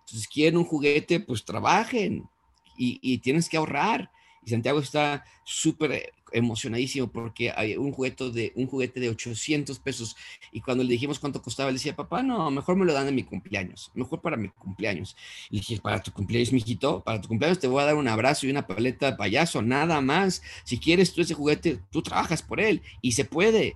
[0.00, 2.24] Entonces, quieren un juguete, pues trabajen
[2.76, 4.10] y, y tienes que ahorrar.
[4.44, 10.16] Y Santiago está súper emocionadísimo porque hay un juguete, de, un juguete de 800 pesos.
[10.52, 13.14] Y cuando le dijimos cuánto costaba, le decía, papá, no, mejor me lo dan en
[13.14, 15.16] mi cumpleaños, mejor para mi cumpleaños.
[15.50, 18.46] Y dije, para tu cumpleaños, mijito, para tu cumpleaños te voy a dar un abrazo
[18.46, 20.42] y una paleta de payaso, nada más.
[20.64, 23.74] Si quieres tú ese juguete, tú trabajas por él y se puede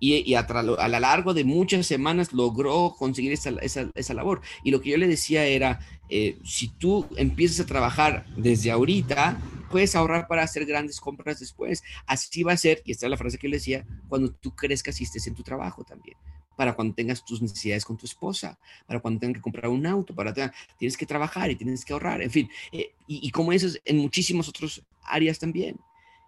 [0.00, 3.50] y, a, lo largo de muchas semanas logró conseguir esa,
[3.94, 4.42] esa, labor.
[4.62, 9.38] Y lo que yo le decía era, eh, si tú empiezas a trabajar desde ahorita,
[9.74, 11.82] puedes ahorrar para hacer grandes compras después.
[12.06, 15.00] Así va a ser, y esta es la frase que le decía, cuando tú crezcas
[15.00, 16.16] y estés en tu trabajo también
[16.54, 18.56] para cuando tengas tus necesidades con tu esposa,
[18.86, 20.32] para cuando tengas que comprar un auto, para
[20.78, 23.98] tienes que trabajar y tienes que ahorrar, en fin, eh, y, como eso es en
[23.98, 25.80] muchísimas otras áreas también.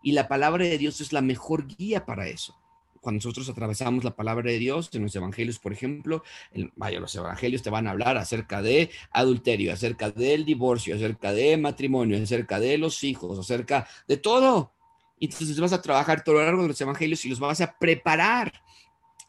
[0.02, 2.56] Y la palabra de Dios es la mejor guía para eso
[3.06, 6.24] cuando nosotros atravesamos la palabra de Dios, en los evangelios, por ejemplo,
[6.74, 11.56] vaya, los evangelios te van a hablar acerca de adulterio, acerca del divorcio, acerca de
[11.56, 14.72] matrimonio, acerca de los hijos, acerca de todo.
[15.20, 18.52] Entonces vas a trabajar todo lo largo de los evangelios y los vas a preparar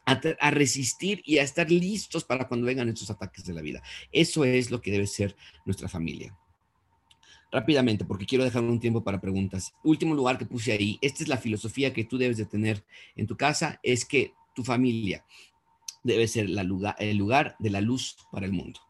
[0.06, 3.80] a, resistir y a estar listos para cuando vengan estos ataques de la vida.
[4.10, 6.36] Eso es lo que debe ser nuestra familia.
[7.50, 9.72] Rápidamente, porque quiero dejar un tiempo para preguntas.
[9.82, 12.84] Último lugar que puse ahí, esta es la filosofía que tú debes de tener
[13.16, 15.24] en tu casa, es que tu familia
[16.02, 18.80] debe ser la lugar, el lugar de la luz para el mundo.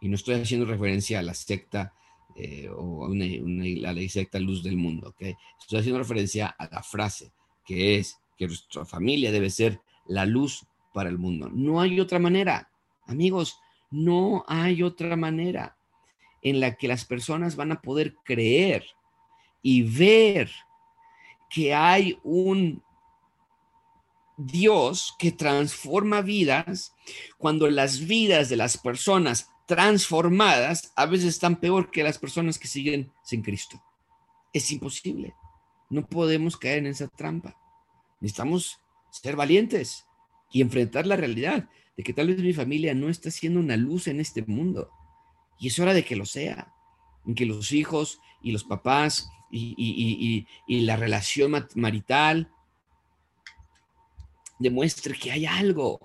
[0.00, 1.92] Y no estoy haciendo referencia a la secta
[2.36, 5.36] eh, o a, una, la secta luz del mundo, ¿ok?
[5.60, 7.32] Estoy haciendo referencia a la frase
[7.68, 11.50] que es que nuestra familia debe ser la luz para el mundo.
[11.52, 12.70] No hay otra manera,
[13.06, 13.58] amigos,
[13.90, 15.76] no hay otra manera
[16.42, 18.84] en la que las personas van a poder creer
[19.62, 20.50] y ver
[21.50, 22.82] que hay un
[24.36, 26.94] Dios que transforma vidas
[27.38, 32.68] cuando las vidas de las personas transformadas a veces están peor que las personas que
[32.68, 33.82] siguen sin Cristo.
[34.52, 35.34] Es imposible.
[35.90, 37.58] No podemos caer en esa trampa.
[38.20, 40.06] Necesitamos ser valientes
[40.50, 44.06] y enfrentar la realidad de que tal vez mi familia no está siendo una luz
[44.06, 44.90] en este mundo.
[45.58, 46.72] Y es hora de que lo sea,
[47.26, 52.50] en que los hijos y los papás y, la relación marital
[54.58, 56.00] demuestre que hay algo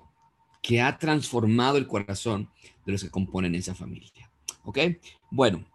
[0.61, 2.49] que ha transformado el corazón
[2.85, 4.31] de los que componen esa familia.
[4.63, 4.79] ¿Ok?
[5.29, 5.65] Bueno,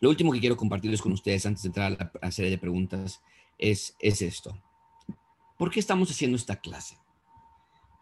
[0.00, 3.22] lo último que quiero compartirles con ustedes antes de entrar a la serie de preguntas
[3.58, 4.60] es, es esto.
[5.56, 6.98] ¿Por qué estamos haciendo esta clase?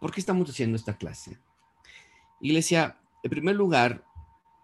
[0.00, 1.38] ¿Por qué estamos haciendo esta clase?
[2.40, 4.04] Iglesia, en primer lugar,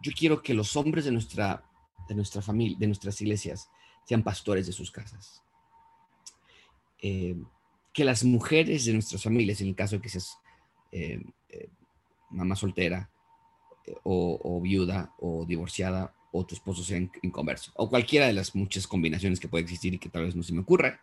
[0.03, 1.65] yo quiero que los hombres de nuestra,
[2.09, 3.71] de nuestra familia, de nuestras iglesias,
[4.05, 5.43] sean pastores de sus casas.
[7.01, 7.37] Eh,
[7.93, 10.39] que las mujeres de nuestras familias, en el caso de que seas
[10.93, 11.69] eh, eh,
[12.31, 13.11] mamá soltera
[14.05, 19.41] o, viuda o divorciada o tu esposo sea inconverso o cualquiera de las muchas combinaciones
[19.41, 21.01] que puede existir y que tal vez no se me ocurra,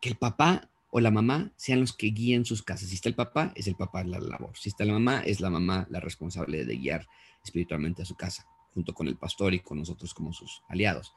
[0.00, 2.88] que el papá o la mamá sean los que guíen sus casas.
[2.88, 4.56] Si está el papá, es el papá la labor.
[4.56, 7.06] Si está la mamá, es la mamá la responsable de guiar
[7.44, 11.14] espiritualmente a su casa, junto con el pastor y con nosotros como sus aliados.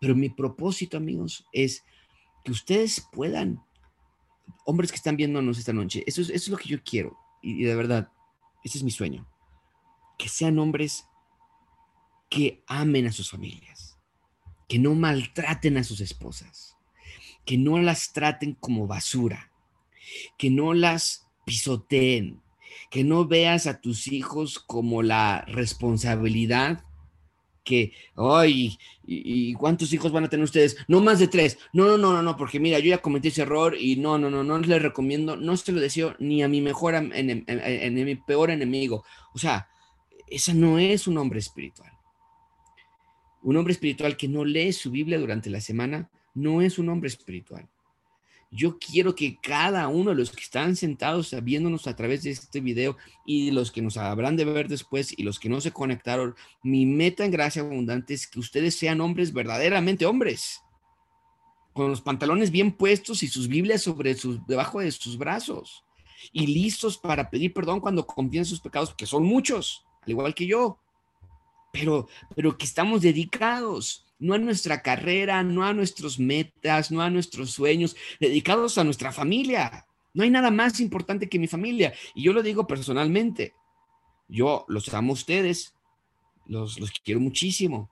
[0.00, 1.84] Pero mi propósito, amigos, es
[2.44, 3.62] que ustedes puedan,
[4.66, 7.16] hombres que están viéndonos esta noche, eso es, eso es lo que yo quiero.
[7.40, 8.10] Y, y de verdad,
[8.64, 9.28] ese es mi sueño.
[10.18, 11.06] Que sean hombres
[12.28, 13.98] que amen a sus familias,
[14.68, 16.73] que no maltraten a sus esposas
[17.44, 19.50] que no las traten como basura,
[20.38, 22.40] que no las pisoteen,
[22.90, 26.84] que no veas a tus hijos como la responsabilidad
[27.64, 30.76] que, ay, y, cuántos hijos van a tener ustedes?
[30.86, 31.58] No más de tres.
[31.72, 34.30] No, no, no, no, no, porque mira, yo ya cometí ese error y no, no,
[34.30, 38.14] no, no les recomiendo, no se lo deseo ni a mi mejor, en, en mi
[38.16, 39.04] peor enemigo.
[39.34, 39.68] O sea,
[40.28, 41.90] esa no es un hombre espiritual.
[43.42, 47.08] Un hombre espiritual que no lee su Biblia durante la semana no es un hombre
[47.08, 47.68] espiritual.
[48.50, 52.60] Yo quiero que cada uno de los que están sentados viéndonos a través de este
[52.60, 56.36] video y los que nos habrán de ver después y los que no se conectaron,
[56.62, 60.62] mi meta en gracia abundante es que ustedes sean hombres verdaderamente hombres,
[61.72, 65.84] con los pantalones bien puestos y sus Biblias sobre sus, debajo de sus brazos
[66.32, 70.46] y listos para pedir perdón cuando confíen sus pecados, que son muchos, al igual que
[70.46, 70.78] yo,
[71.72, 77.10] pero, pero que estamos dedicados no a nuestra carrera, no a nuestros metas, no a
[77.10, 79.86] nuestros sueños, dedicados a nuestra familia.
[80.12, 81.92] No hay nada más importante que mi familia.
[82.14, 83.54] Y yo lo digo personalmente.
[84.28, 85.74] Yo los amo a ustedes,
[86.46, 87.90] los, los quiero muchísimo.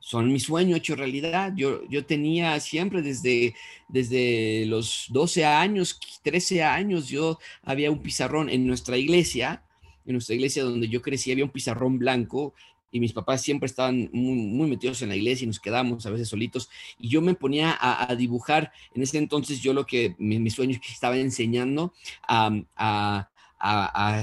[0.00, 1.52] Son mi sueño hecho realidad.
[1.54, 3.54] Yo, yo tenía siempre desde,
[3.88, 9.64] desde los 12 años, 13 años, yo había un pizarrón en nuestra iglesia,
[10.06, 12.54] en nuestra iglesia donde yo crecí, había un pizarrón blanco
[12.90, 16.28] y mis papás siempre estaban muy, metidos en la iglesia y nos quedábamos a veces
[16.28, 16.68] solitos.
[16.98, 20.92] Y yo me ponía a, dibujar, en ese entonces yo lo que mis sueños que
[20.92, 21.92] estaba enseñando
[22.26, 23.28] a,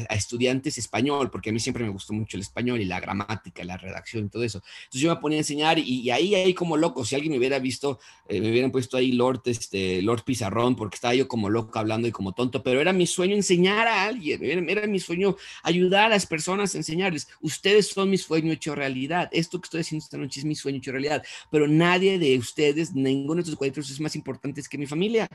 [0.10, 3.78] estudiantes español, porque a mí siempre me gustó mucho el español y la gramática, la
[3.78, 4.62] redacción y todo eso.
[4.86, 7.60] Entonces yo me ponía a enseñar y, ahí, ahí como loco, si alguien me hubiera
[7.60, 11.78] visto, eh, me hubieran puesto ahí Lord, este, Lord Pizarrón, porque estaba yo como loco
[11.80, 16.06] hablando y como tonto, pero era mi sueño enseñar a alguien, era, mi sueño ayudar
[16.06, 17.28] a las personas a enseñarles.
[17.42, 19.30] Ustedes son mi sueño hecho realidad.
[19.32, 22.94] Esto que estoy haciendo esta noche es mi sueño hecho realidad, pero nadie de ustedes,
[22.94, 25.28] ninguno de estos cuadritos es más importante que mi familia.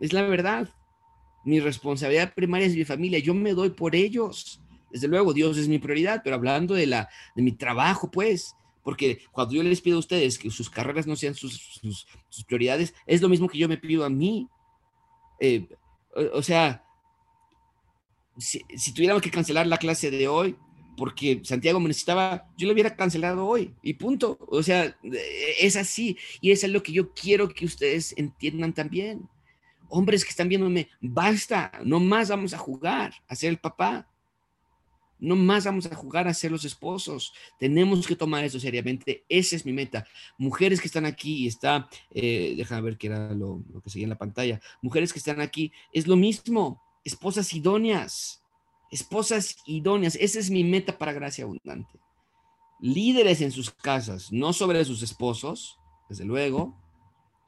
[0.00, 0.68] Es la verdad.
[1.46, 3.20] Mi responsabilidad primaria es mi familia.
[3.20, 4.60] Yo me doy por ellos.
[4.90, 9.20] Desde luego, Dios es mi prioridad, pero hablando de, la, de mi trabajo, pues, porque
[9.30, 12.04] cuando yo les pido a ustedes que sus carreras no sean sus,
[12.48, 14.48] prioridades, es lo mismo que yo me pido a mí.
[15.38, 15.68] Eh,
[16.32, 16.84] o, sea,
[18.36, 20.56] si, si, tuviéramos que cancelar la clase de hoy,
[20.96, 24.36] porque Santiago me necesitaba, yo lo hubiera cancelado hoy y punto.
[24.48, 24.98] O sea,
[25.60, 29.28] es así y eso es lo que yo quiero que ustedes entiendan también.
[29.88, 34.08] Hombres que están viéndome, basta, no más vamos a jugar a ser el papá.
[35.18, 37.32] No más vamos a jugar a ser los esposos.
[37.58, 39.24] Tenemos que tomar eso seriamente.
[39.28, 40.06] Esa es mi meta.
[40.36, 44.04] Mujeres que están aquí y está, eh, déjame ver qué era lo, lo que seguía
[44.04, 44.60] en la pantalla.
[44.82, 46.82] Mujeres que están aquí, es lo mismo.
[47.02, 48.42] Esposas idóneas.
[48.90, 50.16] Esposas idóneas.
[50.16, 51.98] Esa es mi meta para Gracia Abundante.
[52.78, 55.78] Líderes en sus casas, no sobre sus esposos,
[56.10, 56.76] desde luego.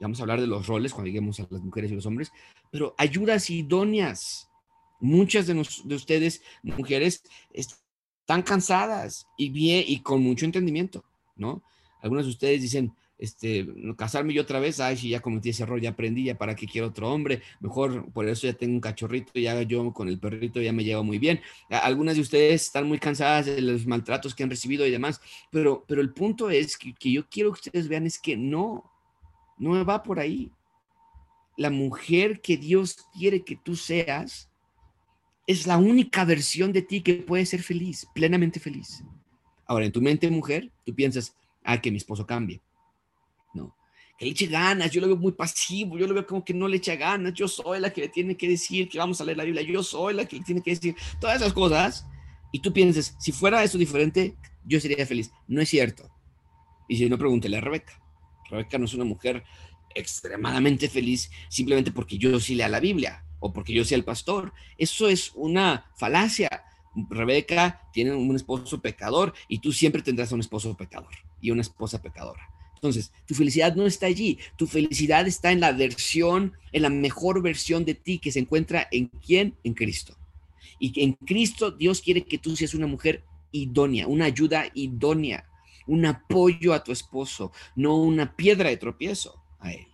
[0.01, 2.31] Vamos a hablar de los roles cuando lleguemos a las mujeres y los hombres,
[2.71, 4.49] pero ayudas idóneas
[5.01, 7.23] Muchas de, de ustedes, mujeres,
[7.53, 11.05] están cansadas y bien y con mucho entendimiento,
[11.37, 11.63] ¿no?
[12.03, 15.81] Algunas de ustedes dicen, este, casarme yo otra vez, ay, si ya cometí ese error,
[15.81, 19.39] ya aprendí, ya para qué quiero otro hombre, mejor por eso ya tengo un cachorrito,
[19.39, 21.41] ya yo con el perrito ya me llevo muy bien.
[21.71, 25.21] Algunas de ustedes están muy cansadas de los maltratos que han recibido y demás,
[25.51, 28.98] pero, pero el punto es que, que yo quiero que ustedes vean es que no,
[29.59, 30.51] no va por ahí.
[31.57, 34.49] La mujer que Dios quiere que tú seas
[35.47, 39.03] es la única versión de ti que puede ser feliz, plenamente feliz.
[39.67, 41.35] Ahora, en tu mente, mujer, tú piensas,
[41.65, 42.61] ah, que mi esposo cambie.
[43.55, 43.75] No,
[44.19, 46.69] que le eche ganas, yo lo veo muy pasivo, yo lo veo como que no
[46.69, 49.39] le echa ganas, yo soy la que le tiene que decir que vamos a leer
[49.39, 52.07] la Biblia, yo soy la que le tiene que decir todas esas cosas.
[52.51, 55.31] Y tú piensas, si fuera eso diferente, yo sería feliz.
[55.47, 56.09] No es cierto.
[56.89, 58.01] Y si no, pregúntele a Rebeca.
[58.49, 59.45] Rebeca no es una mujer
[59.95, 64.53] extremadamente feliz simplemente porque yo sí lea la Biblia o porque yo sea el pastor.
[64.77, 66.65] Eso es una falacia.
[67.11, 72.03] Rebeca tiene un esposo pecador y tú siempre tendrás un esposo pecador y una esposa
[72.03, 72.49] pecadora.
[72.75, 74.39] Entonces, tu felicidad no está allí.
[74.57, 78.87] Tu felicidad está en la versión, en la mejor versión de ti que se encuentra
[78.93, 79.57] en quién?
[79.65, 80.17] En Cristo.
[80.79, 85.48] Y que en Cristo Dios quiere que tú seas una mujer idónea, una ayuda idónea,
[85.89, 89.89] un apoyo a tu esposo, no una piedra de tropiezo a él.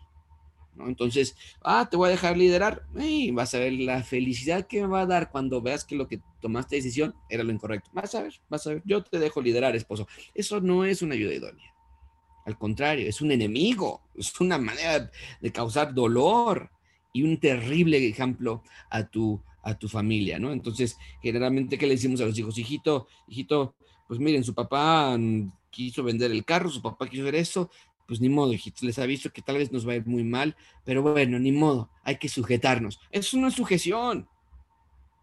[0.79, 4.89] Entonces, ah, te voy a dejar liderar, y vas a ver la felicidad que me
[4.89, 7.91] va a dar cuando veas que lo que tomaste decisión era lo incorrecto.
[7.93, 10.09] Vas a ver, vas a ver, yo te dejo liderar, esposo.
[10.35, 11.73] Eso no es una ayuda idónea.
[12.45, 16.71] Al contrario, es un enemigo, es una manera de causar dolor
[17.13, 20.53] y un terrible ejemplo a tu, a tu familia, ¿no?
[20.53, 22.59] Entonces, generalmente, ¿qué le decimos a los hijos?
[22.59, 23.77] Hijito, hijito,
[24.07, 25.17] pues miren, su papá
[25.75, 27.71] quiso vender el carro, su papá quiso hacer eso,
[28.07, 30.57] pues ni modo, hijitos, les aviso que tal vez nos va a ir muy mal,
[30.85, 33.01] pero bueno, ni modo, hay que sujetarnos.
[33.11, 34.29] Es una sujeción.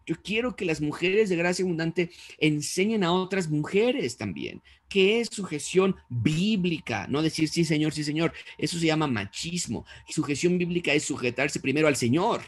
[0.04, 4.60] Yo quiero que las mujeres de gracia abundante enseñen a otras mujeres también
[4.92, 8.30] que es sujeción bíblica, no decir sí, señor, sí, señor.
[8.58, 9.86] Eso se llama machismo.
[10.06, 12.42] Sujeción bíblica es sujetarse primero al Señor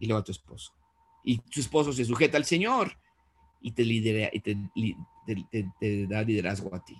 [0.00, 0.72] y luego a tu esposo.
[1.22, 2.98] Y tu esposo se sujeta al Señor
[3.60, 3.84] y te
[6.08, 6.96] da liderazgo a ti.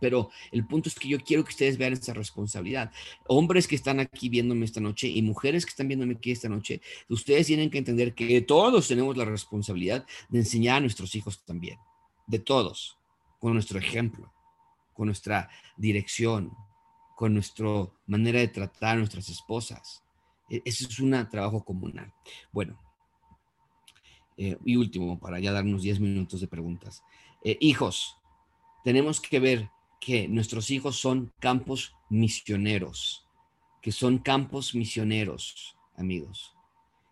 [0.00, 2.92] Pero el punto es que yo quiero que ustedes vean esta responsabilidad.
[3.26, 6.80] Hombres que están aquí viéndome esta noche y mujeres que están viéndome aquí esta noche,
[7.08, 11.78] ustedes tienen que entender que todos tenemos la responsabilidad de enseñar a nuestros hijos también.
[12.26, 12.98] De todos.
[13.40, 14.32] Con nuestro ejemplo,
[14.94, 16.52] con nuestra dirección,
[17.14, 20.02] con nuestra manera de tratar a nuestras esposas.
[20.50, 22.12] E, eso es un trabajo comunal.
[22.52, 22.78] Bueno,
[24.38, 27.02] eh, y último, para ya darnos 10 minutos de preguntas.
[27.44, 28.16] Eh, hijos,
[28.84, 29.70] tenemos que ver
[30.00, 33.26] que nuestros hijos son campos misioneros,
[33.82, 36.57] que son campos misioneros, amigos.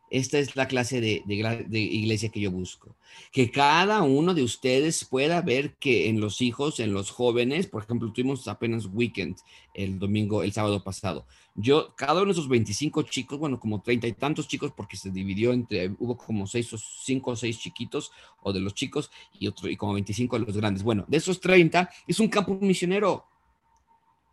[0.09, 2.95] Esta es la clase de, iglesia que yo busco.
[3.33, 7.83] Que cada uno de ustedes pueda ver que en los hijos, en los jóvenes, por
[7.83, 9.37] ejemplo, tuvimos apenas weekend
[9.75, 11.27] el domingo, el sábado pasado.
[11.57, 15.11] Yo, cada uno de esos 25 chicos, bueno, como treinta y tantos chicos, porque se
[15.11, 19.49] dividió entre, hubo como seis o cinco o seis chiquitos, o de los chicos, y
[19.49, 20.83] otro, y como 25 de los grandes.
[20.85, 23.25] Bueno, de esos 30, es un campo misionero.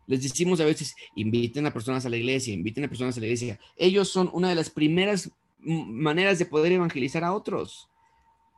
[0.06, 3.26] Les decimos a veces, inviten a personas a la iglesia, inviten a personas a la
[3.26, 3.58] iglesia.
[3.76, 7.88] Ellos son una de las primeras maneras de poder evangelizar a otros,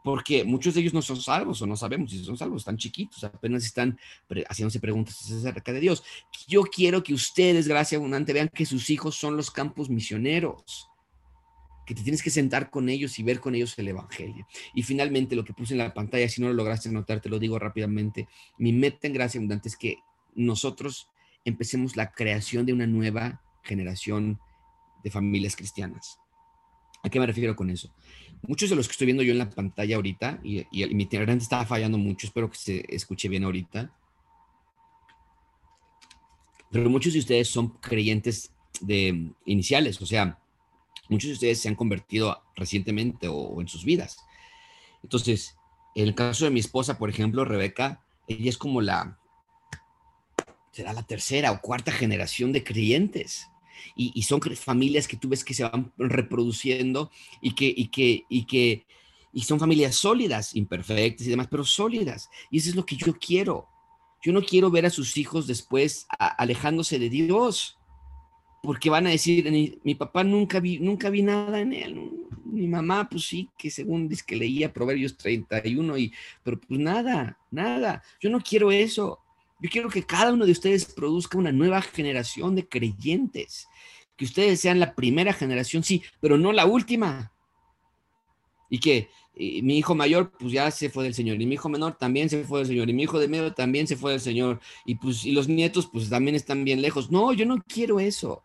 [0.05, 3.25] porque muchos de ellos no son salvos o no sabemos si son salvos, están chiquitos,
[3.25, 3.99] apenas están
[4.49, 6.05] haciéndose preguntas acerca de Dios.
[6.47, 10.89] Yo quiero que ustedes, gracias abundante, vean que sus hijos son los campos misioneros
[11.87, 14.47] que te tienes que sentar con ellos y ver con ellos el Evangelio.
[14.75, 17.39] Y finalmente, lo que puse en la pantalla, si no lo lograste notar, te lo
[17.39, 18.29] digo rápidamente,
[18.59, 19.99] mi meta en Gracia Abundante es que
[20.35, 21.09] nosotros
[21.45, 24.41] empecemos la creación de una nueva generación
[25.05, 26.19] de familias cristianas.
[27.07, 27.89] ¿A qué me refiero con eso?
[28.43, 31.65] Muchos de los que estoy viendo yo en la pantalla ahorita, y, mi internet estaba
[31.65, 33.97] fallando mucho, espero que se escuche bien ahorita,
[36.73, 38.51] pero muchos de ustedes son creyentes
[39.45, 40.41] iniciales, o sea,
[41.09, 44.19] muchos de ustedes se han convertido recientemente o, en sus vidas.
[45.05, 45.57] Entonces,
[45.95, 49.17] en el caso de mi esposa, por ejemplo, Rebeca, ella es como la,
[50.73, 53.47] será la tercera o cuarta generación de creyentes.
[53.95, 57.11] Y, son familias que tú ves que se van reproduciendo
[57.41, 58.87] y que, y que, y que,
[59.33, 62.31] y son familias sólidas, imperfectas y demás, pero sólidas.
[62.51, 63.69] Y eso es lo que yo quiero.
[64.23, 67.79] Yo no quiero ver a sus hijos después alejándose de Dios,
[68.63, 69.49] porque van a decir,
[69.85, 72.11] mi, papá nunca vi, nunca vi nada en él.
[72.45, 76.13] Mi mamá, pues sí, que según dice que leía Proverbios 31, y,
[76.43, 78.03] pero pues nada, nada.
[78.21, 79.21] Yo no quiero eso.
[79.61, 83.69] Yo quiero que cada uno de ustedes produzca una nueva generación de creyentes,
[84.17, 87.33] que ustedes sean la primera generación, sí, pero no la última.
[88.69, 91.97] Y que mi hijo mayor, pues ya se fue del Señor, y mi hijo menor
[91.99, 94.61] también se fue del Señor, y mi hijo de medio también se fue del Señor,
[94.85, 97.11] y pues y los nietos, pues también están bien lejos.
[97.11, 98.43] No, yo no quiero eso.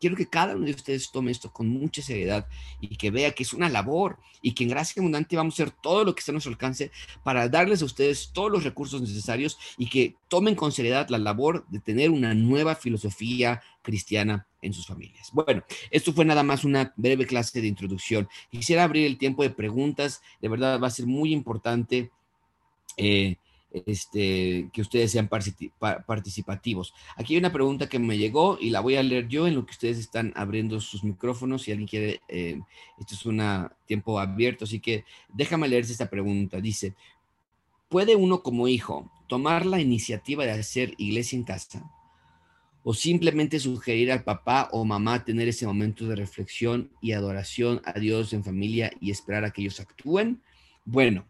[0.00, 2.46] Quiero que cada uno de ustedes tome esto con mucha seriedad
[2.80, 5.74] y que vea que es una labor y que en Gracia Abundante vamos a hacer
[5.82, 6.90] todo lo que está a nuestro alcance
[7.24, 11.66] para darles a ustedes todos los recursos necesarios y que tomen con seriedad la labor
[11.68, 15.30] de tener una nueva filosofía cristiana en sus familias.
[15.32, 18.28] Bueno, esto fue nada más una breve clase de introducción.
[18.50, 20.22] Quisiera abrir el tiempo de preguntas.
[20.40, 22.10] De verdad va a ser muy importante.
[22.96, 23.36] Eh,
[23.72, 26.94] este, que ustedes sean participativos.
[27.16, 29.66] Aquí hay una pregunta que me llegó y la voy a leer yo en lo
[29.66, 31.62] que ustedes están abriendo sus micrófonos.
[31.62, 32.60] Si alguien quiere, eh,
[32.98, 33.42] esto es un
[33.86, 36.60] tiempo abierto, así que déjame leerse esta pregunta.
[36.60, 36.94] Dice,
[37.88, 41.90] ¿puede uno como hijo tomar la iniciativa de hacer iglesia en casa?
[42.82, 47.98] ¿O simplemente sugerir al papá o mamá tener ese momento de reflexión y adoración a
[47.98, 50.40] Dios en familia y esperar a que ellos actúen?
[50.84, 51.26] Bueno,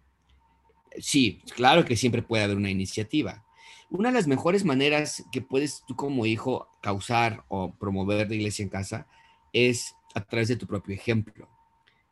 [0.98, 3.44] sí, claro que siempre puede haber una iniciativa.
[3.90, 8.62] Una de las mejores maneras que puedes tú como hijo causar o promover la iglesia
[8.62, 9.06] en casa
[9.52, 11.48] es a través de tu propio ejemplo.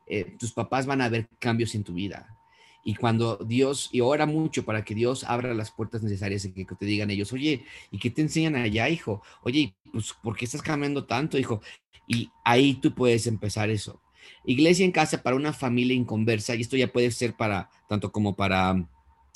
[0.06, 2.36] Eh, tus papás van a ver cambios en tu vida.
[2.84, 6.66] Y cuando Dios, y ora mucho para que Dios abra las puertas necesarias y que,
[6.66, 9.22] te digan ellos, oye, ¿y qué te enseñan allá, hijo?
[9.42, 11.62] Oye, pues, ¿por qué estás cambiando tanto, hijo?
[12.06, 14.02] Y ahí tú puedes empezar eso.
[14.44, 18.36] Iglesia en casa para una familia inconversa, y esto ya puede ser para, tanto como
[18.36, 18.88] para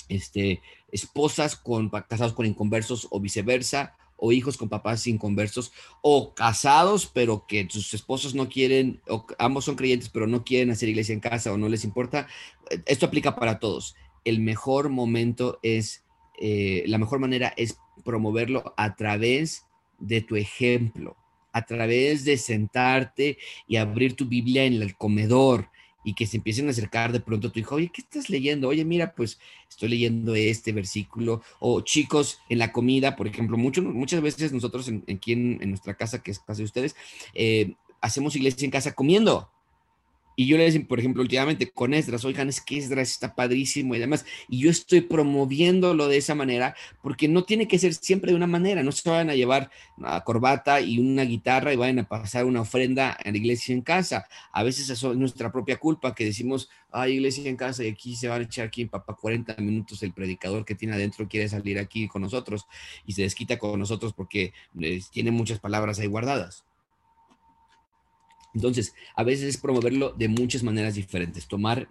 [0.08, 0.62] este,
[0.92, 5.72] esposas con, casados con inconversos o viceversa, o hijos con papás inconversos,
[6.02, 10.70] o casados, pero que sus esposos no quieren, o ambos son creyentes, pero no quieren
[10.70, 12.26] hacer iglesia en casa o no les importa.
[12.86, 13.94] Esto aplica para todos.
[14.24, 16.04] El mejor momento es,
[16.40, 19.66] eh, la mejor manera es promoverlo a través
[20.00, 21.16] de tu ejemplo
[21.58, 25.68] a través de sentarte y abrir tu Biblia en el comedor
[26.04, 28.68] y que se empiecen a acercar de pronto a tu hijo, oye, ¿qué estás leyendo?
[28.68, 29.38] Oye, mira, pues
[29.68, 31.42] estoy leyendo este versículo.
[31.60, 35.94] O chicos, en la comida, por ejemplo, mucho, muchas veces nosotros en, aquí en, nuestra
[35.94, 36.96] casa, que es casa de ustedes,
[37.34, 39.50] eh, hacemos iglesia en casa comiendo.
[40.38, 43.96] Y yo le decía, por ejemplo, últimamente con Esdras, oigan, es que Esdras está padrísimo
[43.96, 44.24] y demás.
[44.48, 48.46] Y yo estoy promoviéndolo de esa manera porque no tiene que ser siempre de una
[48.46, 48.84] manera.
[48.84, 52.60] No se van a llevar una corbata y una guitarra y vayan a pasar una
[52.60, 54.28] ofrenda en la iglesia en casa.
[54.52, 58.14] A veces eso es nuestra propia culpa que decimos, hay iglesia en casa y aquí
[58.14, 61.80] se van a echar aquí papá 40 minutos el predicador que tiene adentro quiere salir
[61.80, 62.66] aquí con nosotros
[63.04, 66.67] y se desquita con nosotros porque eh, tiene muchas palabras ahí guardadas.
[68.58, 71.88] Entonces, a veces es promoverlo de muchas maneras diferentes, tomar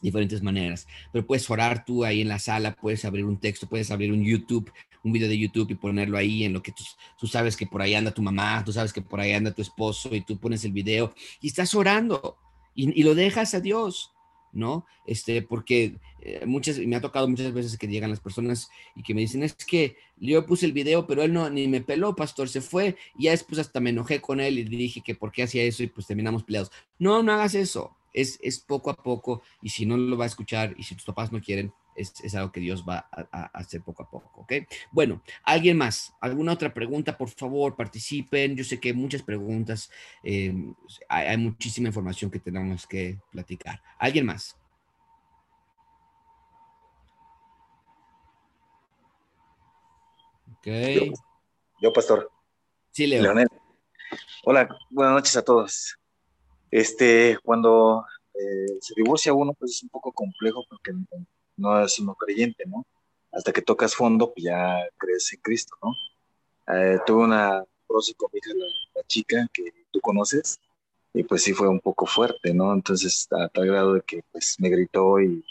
[0.00, 3.90] diferentes maneras, pero puedes orar tú ahí en la sala, puedes abrir un texto, puedes
[3.90, 4.72] abrir un YouTube,
[5.04, 6.72] un video de YouTube y ponerlo ahí en lo que
[7.18, 9.60] tú, sabes que por ahí anda tu mamá, tú sabes que por ahí anda tu
[9.60, 12.38] esposo y tú pones el video y estás orando
[12.74, 14.12] y lo dejas a Dios.
[14.52, 14.86] ¿No?
[15.06, 19.14] Este, porque eh, muchas, me ha tocado muchas veces que llegan las personas y que
[19.14, 22.48] me dicen, es que yo puse el video, pero él no, ni me peló, pastor,
[22.48, 25.44] se fue, y ya después hasta me enojé con él y dije que por qué
[25.44, 26.70] hacía eso y pues terminamos peleados.
[26.98, 30.28] No, no hagas eso, es, es poco a poco, y si no lo va a
[30.28, 34.02] escuchar y si tus papás no quieren, es, algo que Dios va a, hacer poco
[34.02, 34.52] a poco, ¿ok?
[34.92, 36.14] Bueno, ¿alguien más?
[36.20, 37.16] ¿Alguna otra pregunta?
[37.16, 38.56] Por favor, participen.
[38.56, 39.90] Yo sé que hay muchas preguntas,
[40.22, 40.54] eh,
[41.08, 43.82] hay, muchísima información que tenemos que platicar.
[43.98, 44.56] ¿Alguien más?
[50.58, 50.66] Ok.
[51.80, 52.30] Yo, pastor.
[52.92, 53.48] Sí, Leonel.
[54.44, 55.96] Hola, buenas noches a todos.
[56.70, 60.92] Este, cuando eh, se divorcia uno, pues es un poco complejo porque
[61.58, 62.86] no es uno creyente, ¿no?
[63.32, 65.92] Hasta que tocas fondo, pues ya crees en Cristo, ¿no?
[66.74, 68.50] Eh, tuve una prosa con mi hija,
[68.94, 70.60] la, chica que tú conoces,
[71.14, 72.72] y pues sí fue un poco fuerte, ¿no?
[72.74, 75.44] Entonces, a tal grado de que pues me gritó y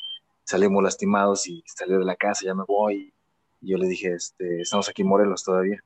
[0.44, 3.14] salimos lastimados y salió de la casa, ya me voy.
[3.62, 5.84] Y yo le dije, este, estamos aquí en Morelos todavía.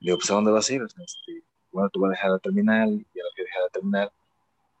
[0.00, 0.82] Le digo, pues ¿a dónde vas a ir?
[0.82, 4.12] Este, bueno, tú vas a dejar la terminal, y a lo que dejar la terminal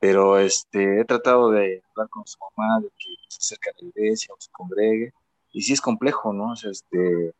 [0.02, 3.88] pero este, he tratado de hablar con su mamá, de que se acerque a la
[3.88, 5.12] iglesia o se congregue,
[5.52, 6.50] y sí es complejo, ¿no?
[6.50, 7.32] O sea, este,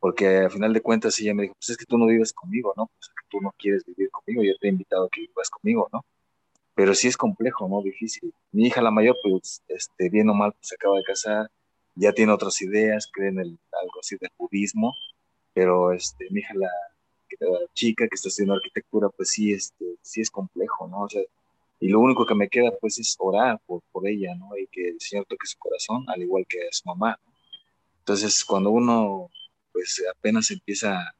[0.00, 2.72] porque al final de cuentas ella me dijo, pues es que tú no vives conmigo,
[2.78, 2.86] ¿no?
[2.86, 5.50] Pues es que tú no quieres vivir conmigo, yo te he invitado a que vivas
[5.50, 6.02] conmigo, ¿no?
[6.74, 7.82] Pero sí es complejo, ¿no?
[7.82, 8.32] Difícil.
[8.52, 11.50] Mi hija la mayor, pues, este, bien o mal, pues se acaba de casar,
[11.94, 14.94] ya tiene otras ideas, cree en el, algo así del budismo,
[15.52, 16.70] pero este, mi hija la,
[17.40, 21.02] la chica que está estudiando arquitectura, pues sí, este, sí es complejo, ¿no?
[21.02, 21.20] O sea,
[21.80, 24.56] y lo único que me queda, pues, es orar por, por ella, ¿no?
[24.56, 27.18] Y que el Señor toque su corazón, al igual que a su mamá.
[28.00, 29.30] Entonces, cuando uno
[29.78, 31.14] pues apenas empieza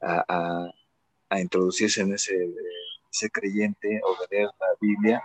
[0.00, 0.70] a,
[1.40, 2.54] introducirse en ese,
[3.10, 5.22] ese, creyente o leer la Biblia,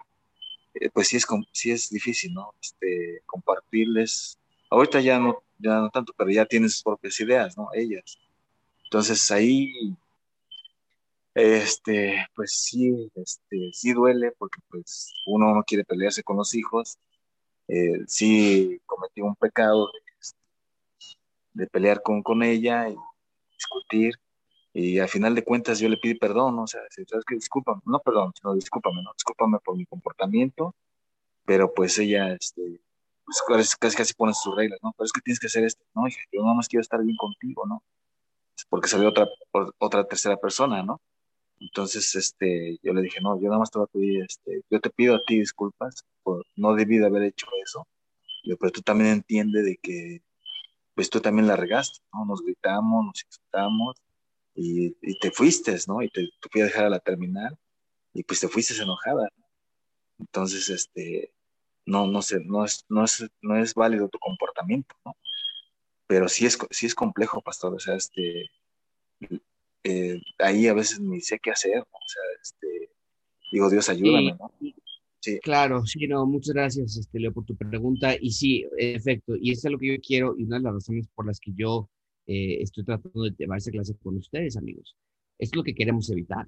[0.74, 2.54] eh, pues sí es, sí es difícil, ¿no?
[2.60, 4.40] Este, compartirles.
[4.70, 7.70] Ahorita ya no, ya no tanto, pero ya tienen sus propias ideas, ¿no?
[7.74, 8.18] Ellas.
[8.86, 9.96] Entonces ahí,
[11.34, 16.98] este, pues sí, este, sí duele porque pues uno no quiere pelearse con los hijos.
[17.68, 19.92] Eh, sí cometí un pecado
[21.54, 22.96] de pelear con, con ella y
[23.54, 24.16] discutir.
[24.74, 27.36] Y al final de cuentas yo le pido perdón, o sea, ¿sabes qué?
[27.36, 29.12] Discúlpame, no perdón, sino discúlpame, ¿no?
[29.14, 30.76] Discúlpame por mi comportamiento,
[31.46, 32.82] pero pues ella, este,
[33.26, 34.94] pues casi casi pone sus reglas, ¿no?
[34.98, 36.08] Pero es que tienes que hacer esto, ¿no?
[36.08, 37.84] Hija, yo nada más quiero estar bien contigo, ¿no?
[38.70, 39.28] Porque salió otra,
[39.80, 41.02] otra tercera persona, ¿no?
[41.62, 44.82] Entonces, este, yo le dije, no, yo nada más te voy a pedir, este, yo
[44.82, 47.88] te pido a ti disculpas, por, no debí de haber hecho eso,
[48.60, 50.24] pero tú también entiendes de que
[50.96, 52.26] pues tú también la regaste, ¿no?
[52.26, 53.96] Nos gritamos, nos insultamos
[54.56, 56.02] y, te fuiste, ¿no?
[56.02, 57.58] Y te, fui a dejar a la terminal
[58.14, 59.30] y pues te fuiste enojada.
[60.20, 61.34] Entonces, este,
[61.86, 65.16] no, no sé, no es, no es, no es válido tu comportamiento, ¿no?
[66.08, 68.50] Pero sí es, sí es complejo, pastor, o sea, este,
[69.84, 71.82] eh, ahí a veces ni sé qué hacer, ¿no?
[71.82, 72.90] o sea, este,
[73.52, 74.52] digo, Dios ayúdame, ¿no?
[75.44, 78.16] Claro, sí, no, muchas gracias, este, Leo, por tu pregunta.
[78.20, 80.74] Y sí, en efecto, y eso es lo que yo quiero y una de las
[80.74, 81.90] razones por las que yo
[82.26, 84.96] eh, estoy tratando de llevar esa clase con ustedes, amigos.
[85.38, 86.48] Es lo que queremos evitar.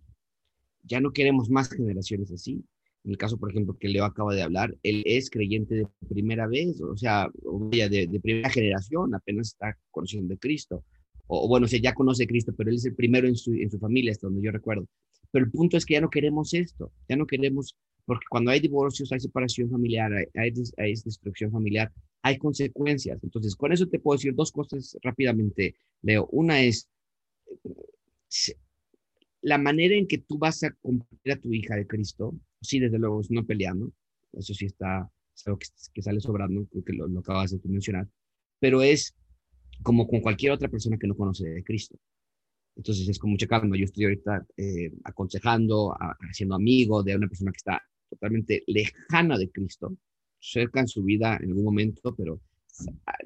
[0.84, 2.64] Ya no queremos más generaciones así.
[3.04, 6.48] En el caso, por ejemplo, que Leo acaba de hablar, él es creyente de primera
[6.48, 7.30] vez, o sea,
[7.70, 10.84] de, de primera generación, apenas está conociendo de Cristo.
[11.28, 13.70] O, bueno, o ya conoce a Cristo, pero él es el primero en su, en
[13.70, 14.88] su familia, hasta donde yo recuerdo.
[15.32, 18.60] Pero el punto es que ya no queremos esto, ya no queremos porque cuando hay
[18.60, 23.20] divorcios, hay separación familiar, hay, destrucción familiar, hay consecuencias.
[23.24, 26.28] Entonces, con eso te puedo decir dos cosas rápidamente, Leo.
[26.32, 26.90] Una es
[29.42, 33.00] la manera en que tú vas a cumplir a tu hija de Cristo, sí, desde
[33.00, 33.92] luego, es no peleando,
[34.34, 35.60] eso sí está, es algo
[35.94, 38.08] que, sale sobrando, creo que lo, acabas de mencionar,
[38.60, 39.16] pero es
[39.84, 41.98] como con cualquier otra persona que no conoce de Cristo.
[42.76, 43.78] Entonces es con mucha calma.
[43.78, 45.96] Yo estoy ahorita eh, aconsejando,
[46.30, 49.96] haciendo amigo de una persona que está totalmente lejana de Cristo,
[50.40, 52.42] cerca en su vida en algún momento, pero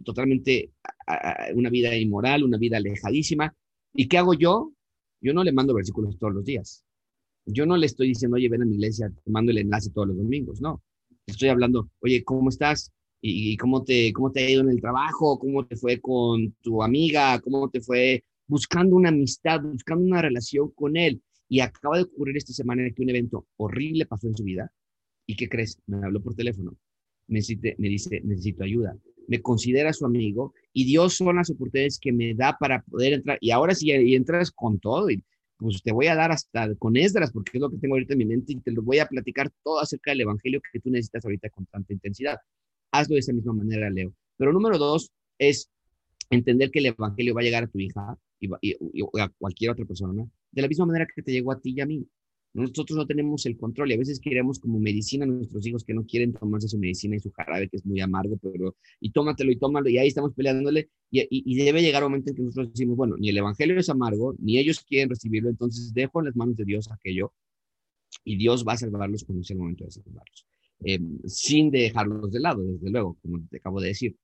[0.03, 0.71] totalmente
[1.07, 3.53] ah, una vida inmoral, una vida alejadísima.
[3.93, 4.73] ¿Y qué hago yo?
[5.21, 6.83] Yo no le mando versículos todos los días.
[7.45, 10.09] Yo no le estoy diciendo, oye, ven a mi iglesia, te mando el enlace todos
[10.09, 10.61] los domingos.
[10.61, 10.83] No.
[11.25, 12.91] Estoy hablando, oye, ¿cómo estás?
[13.21, 15.39] ¿Y cómo te, cómo te ha ido en el trabajo?
[15.39, 17.39] ¿Cómo te fue con tu amiga?
[17.41, 21.21] ¿Cómo te fue buscando una amistad, buscando una relación con él?
[21.49, 24.71] Y acaba de ocurrir esta semana que un evento horrible pasó en su vida.
[25.25, 25.79] ¿Y qué crees?
[25.87, 26.77] Me habló por teléfono.
[27.27, 27.39] Me,
[27.77, 28.97] me dice, necesito ayuda.
[29.27, 33.37] Me considera su amigo y Dios son las oportunidades que me da para poder entrar.
[33.41, 35.09] Y ahora sí, y entras con todo.
[35.09, 35.23] Y
[35.57, 38.19] pues te voy a dar hasta con Esdras, porque es lo que tengo ahorita en
[38.19, 41.25] mi mente y te lo voy a platicar todo acerca del evangelio que tú necesitas
[41.25, 42.37] ahorita con tanta intensidad.
[42.91, 44.13] Hazlo de esa misma manera, Leo.
[44.37, 45.69] Pero número dos es
[46.29, 48.49] entender que el evangelio va a llegar a tu hija y,
[49.19, 51.85] a cualquier otra persona de la misma manera que te llegó a ti y a
[51.85, 52.07] mí.
[52.53, 55.93] Nosotros no tenemos el control y a veces queremos como medicina a nuestros hijos que
[55.93, 59.51] no quieren tomarse su medicina y su jarabe, que es muy amargo, pero y tómatelo
[59.51, 62.71] y tómalo y ahí estamos peleándole y, y, debe llegar un momento en que nosotros
[62.71, 66.35] decimos, bueno, ni el evangelio es amargo, ni ellos quieren recibirlo, entonces dejo en las
[66.35, 67.31] manos de Dios aquello
[68.23, 70.47] y Dios va a salvarlos cuando sea el momento de salvarlos,
[70.85, 74.15] eh, sin dejarlos de lado, desde luego, como te acabo de decir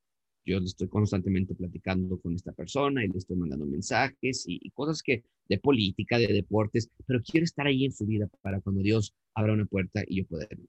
[0.45, 5.23] yo estoy constantemente platicando con esta persona y le estoy mandando mensajes y, cosas que
[5.47, 9.53] de política, de deportes, pero quiero estar ahí en su vida para cuando Dios abra
[9.53, 10.67] una puerta y yo pueda entrar.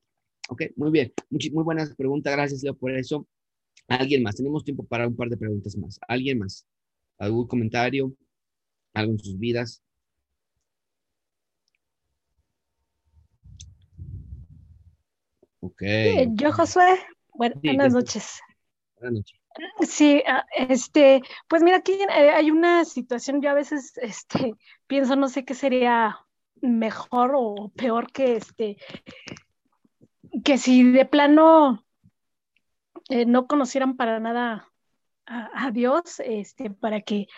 [0.48, 1.12] Ok, muy bien.
[1.30, 2.32] Muy, muy buenas preguntas.
[2.32, 3.26] Gracias, Leo, por eso.
[3.88, 4.36] ¿Alguien más?
[4.36, 5.98] Tenemos tiempo para un par de preguntas más.
[6.06, 6.66] ¿Alguien más?
[7.18, 8.14] ¿Algún comentario?
[8.92, 9.82] ¿Algo en sus vidas?
[15.64, 15.82] Ok.
[16.32, 17.00] Yo, Josué.
[17.32, 18.40] buenas noches.
[19.00, 19.40] Buenas noches.
[19.88, 24.56] Sí, ah, este, pues mira, aquí eh, hay una situación, yo a veces este,
[24.86, 26.18] pienso, no sé qué sería
[26.60, 28.76] mejor o peor que este,
[30.44, 31.82] que si de plano
[33.08, 34.70] eh, no conocieran para nada
[35.26, 37.28] a, Dios, este, para que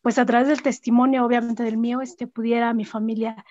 [0.00, 3.44] pues a través del testimonio, obviamente del mío, este, pudiera mi familia,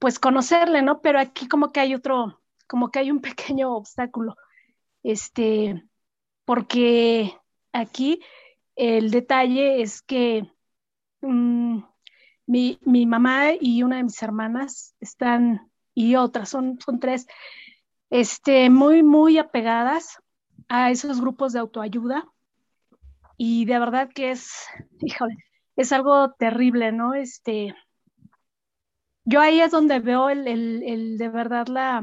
[0.00, 1.00] pues conocerle, ¿no?
[1.00, 4.36] Pero aquí como que hay otro, como que hay un pequeño obstáculo,
[5.02, 5.84] este,
[6.44, 7.36] porque
[7.72, 8.20] aquí
[8.76, 10.48] el detalle es que
[11.20, 11.82] mm,
[12.46, 17.26] mi, mi, mamá y una de mis hermanas están, y otras, son, son tres,
[18.10, 20.22] este, muy, muy apegadas
[20.68, 22.26] a esos grupos de autoayuda.
[23.36, 24.66] Y de verdad que es,
[25.00, 25.36] híjole,
[25.76, 27.14] es algo terrible, ¿no?
[27.14, 27.74] Este,
[29.24, 32.02] yo ahí es donde veo el, el, de verdad la,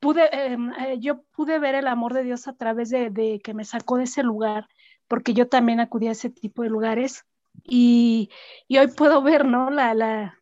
[0.00, 3.54] pude, em, eh, yo pude ver el amor de Dios a través de, de, que
[3.54, 4.68] me sacó de ese lugar,
[5.08, 7.24] porque yo también acudí a ese tipo de lugares
[7.62, 8.30] y,
[8.68, 9.70] y hoy puedo ver, ¿no?
[9.70, 10.38] La, la,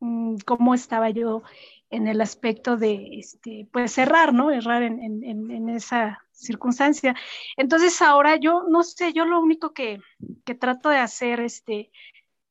[0.00, 1.42] mm, cómo estaba yo
[1.90, 4.50] en el aspecto de, este, pues, errar, ¿no?
[4.50, 7.16] Errar en, en, en, esa circunstancia.
[7.56, 10.00] Entonces, ahora yo, no sé, yo lo único que,
[10.44, 11.90] que trato de hacer, este,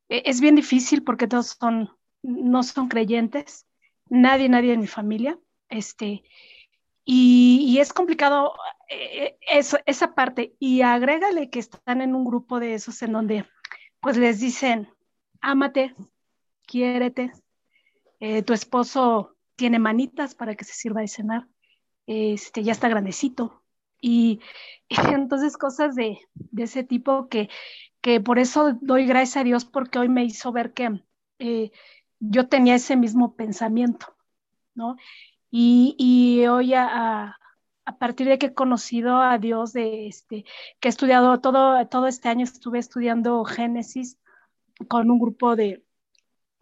[0.09, 1.89] e, es bien difícil porque todos son,
[2.21, 3.65] no son creyentes,
[4.09, 5.39] nadie, nadie de mi familia,
[5.69, 6.23] este,
[7.05, 8.53] y, y es complicado
[8.89, 13.45] eh, eso, esa parte, y agrégale que están en un grupo de esos en donde,
[14.01, 14.89] pues, les dicen,
[15.41, 15.95] ámate,
[16.65, 17.31] quiérete,
[18.19, 21.47] eh, tu esposo tiene manitas para que se sirva de cenar,
[22.07, 23.63] este, ya está grandecito.
[24.01, 24.39] Y,
[25.13, 26.19] entonces cosas de,
[26.57, 27.49] ese tipo que,
[28.01, 31.01] que, por eso doy gracias a Dios porque hoy me hizo ver que
[31.39, 31.71] eh,
[32.19, 34.15] yo tenía ese mismo pensamiento,
[34.75, 34.95] ¿no?
[35.51, 37.37] Y, y hoy a,
[37.85, 40.45] a, partir de que he conocido a Dios, de este,
[40.79, 44.17] que he estudiado todo, todo este año, estuve estudiando Génesis
[44.87, 45.83] con un grupo de,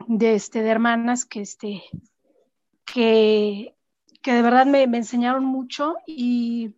[0.08, 1.84] de, este, de hermanas que, este,
[2.86, 3.76] que,
[4.22, 6.76] que de verdad me, me enseñaron mucho y,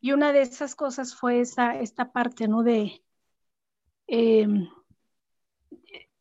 [0.00, 2.62] y, una de esas cosas fue esa, esta parte, ¿no?
[2.62, 3.02] De,
[4.06, 4.68] em,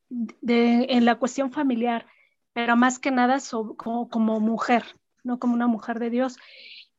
[0.09, 2.05] de, en la cuestión familiar,
[2.53, 3.39] pero más que nada
[3.77, 4.83] como, como, mujer,
[5.23, 6.37] no como una mujer de Dios.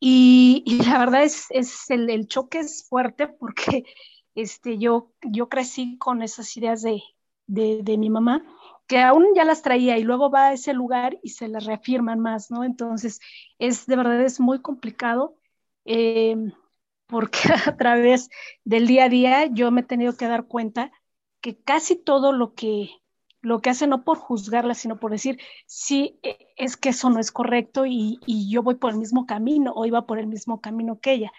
[0.01, 3.85] Y, y la verdad es, es el, el, choque es fuerte porque
[4.35, 7.03] este, yo, yo crecí con esas ideas de,
[7.47, 8.43] de, mi mamá
[8.87, 12.21] que aún ya las traía y luego va a ese lugar y se las reafirman
[12.21, 12.65] más, ¿no?
[12.65, 13.21] Entonces,
[13.59, 15.37] es de verdad es muy complicado
[15.87, 16.37] eh,
[17.07, 18.29] porque a través
[18.65, 20.93] del día a día yo me he tenido que dar cuenta
[21.41, 22.91] que casi todo lo que
[23.45, 27.21] lo que hace no por juzgarla, sino por decir, sí, e, es que eso no
[27.21, 30.61] es correcto y, y, yo voy por el mismo camino o iba por el mismo
[30.61, 31.33] camino que ella,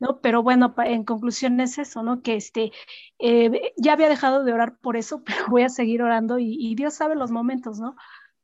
[0.00, 0.20] ¿no?
[0.20, 2.22] Pero bueno, en conclusión es eso, ¿no?
[2.22, 2.72] Que este,
[3.18, 6.94] eh, ya había dejado de orar por eso, pero voy a seguir orando y, Dios
[6.94, 7.96] sabe los momentos, ¿no?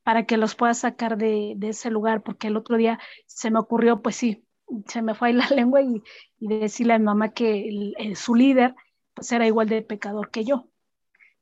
[0.02, 3.58] Para que los pueda sacar de, de, ese lugar, porque el otro día se me
[3.58, 4.44] ocurrió, pues sí,
[4.86, 6.02] se me fue ahí la lengua y,
[6.38, 8.74] y decirle a mi mamá que el, su líder,
[9.14, 10.68] pues era igual de pecador que yo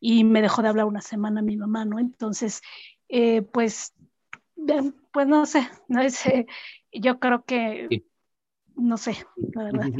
[0.08, 1.98] y me dejó de hablar una semana mi mamá, ¿no?
[1.98, 2.60] Entonces,
[3.08, 3.92] eh, pues,
[5.12, 6.46] pues no sé, no sé,
[6.92, 8.04] yo creo que,
[8.76, 9.16] no sé,
[9.52, 9.90] la verdad.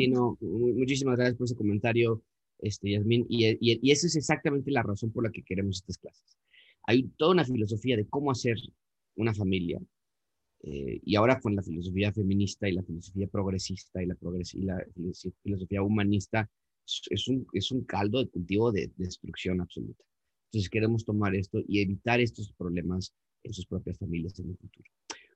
[0.41, 2.23] muchísimas gracias por ese comentario,
[2.61, 5.99] este, Yasmin, y, y, y esa es exactamente la razón por la que queremos estas
[5.99, 6.39] clases.
[6.85, 8.59] Hay toda una filosofía de cómo hacer
[9.17, 9.81] una familia,
[10.63, 14.63] eh, y ahora con la filosofía feminista y la filosofía progresista y la, progres y
[14.63, 14.87] la
[15.43, 16.49] filosofía humanista,
[17.11, 20.05] es un, es un caldo de cultivo de, destrucción absoluta.
[20.47, 23.13] Entonces queremos tomar esto y evitar estos problemas
[23.43, 24.89] en sus propias familias en el futuro.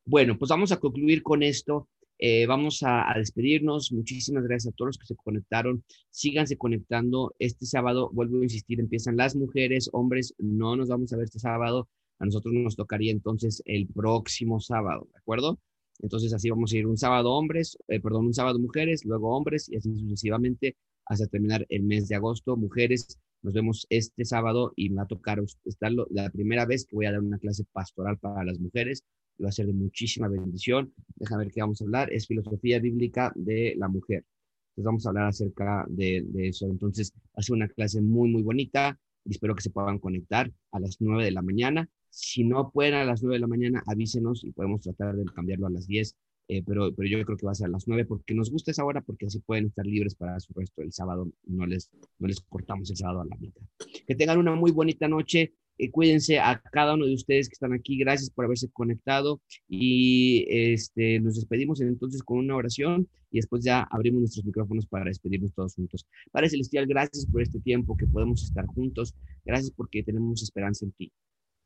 [0.05, 1.89] Bueno, pues vamos a concluir con esto.
[2.19, 3.93] Eh, vamos a, despedirnos.
[3.93, 5.85] Muchísimas gracias a todos los que se conectaron.
[6.11, 7.35] Síganse conectando.
[7.39, 10.35] Este sábado, vuelvo a insistir, empiezan las mujeres, hombres.
[10.39, 11.89] No nos vamos a ver este sábado.
[12.19, 15.59] A nosotros nos tocaría entonces el próximo sábado, ¿de acuerdo?
[16.03, 19.69] Entonces así vamos a ir un sábado hombres, eh, perdón, un sábado mujeres, luego hombres
[19.69, 20.77] y así sucesivamente
[21.11, 22.57] hasta terminar el mes de agosto.
[22.57, 26.95] Mujeres, nos vemos este sábado y me va a tocar estar la primera vez que
[26.95, 29.03] voy a dar una clase pastoral para las mujeres.
[29.45, 30.95] Va a ser de muchísima bendición.
[31.17, 32.13] Déjame ver qué vamos a hablar.
[32.13, 34.25] Es filosofía bíblica de la mujer.
[34.71, 36.67] Entonces vamos a hablar acerca de, eso.
[36.67, 41.01] Entonces ser una clase muy, muy bonita y espero que se puedan conectar a las
[41.01, 41.89] 9 de la mañana.
[42.09, 45.67] Si no pueden a las 9 de la mañana, avísenos y podemos tratar de cambiarlo
[45.67, 46.15] a las 10
[46.51, 48.73] eh, pero, pero yo creo que va a ser a las 9 porque nos gusta
[48.73, 51.89] esa hora porque así pueden estar libres para su resto el sábado, no les,
[52.19, 53.63] no les cortamos el sábado a la mitad.
[54.05, 57.73] Que tengan una muy bonita noche, eh, cuídense a cada uno de ustedes que están
[57.73, 63.63] aquí, gracias por haberse conectado y este, nos despedimos entonces con una oración y después
[63.63, 66.05] ya abrimos nuestros micrófonos para despedirnos todos juntos.
[66.33, 70.91] Padre Celestial, gracias por este tiempo que podemos estar juntos, gracias porque tenemos esperanza en
[70.91, 71.13] ti.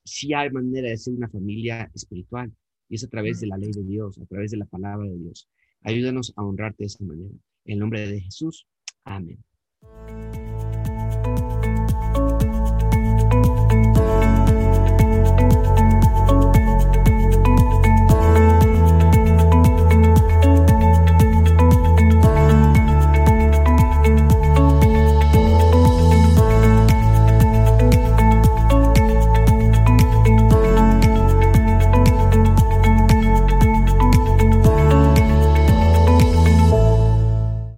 [0.05, 2.53] Si hay manera de ser una familia espiritual,
[2.89, 5.17] y es a través de la ley de Dios, a través de la palabra de
[5.17, 5.49] Dios.
[5.83, 7.35] Ayúdanos a honrarte de esa manera.
[7.65, 8.67] En el nombre de Jesús.
[9.05, 9.39] Amén.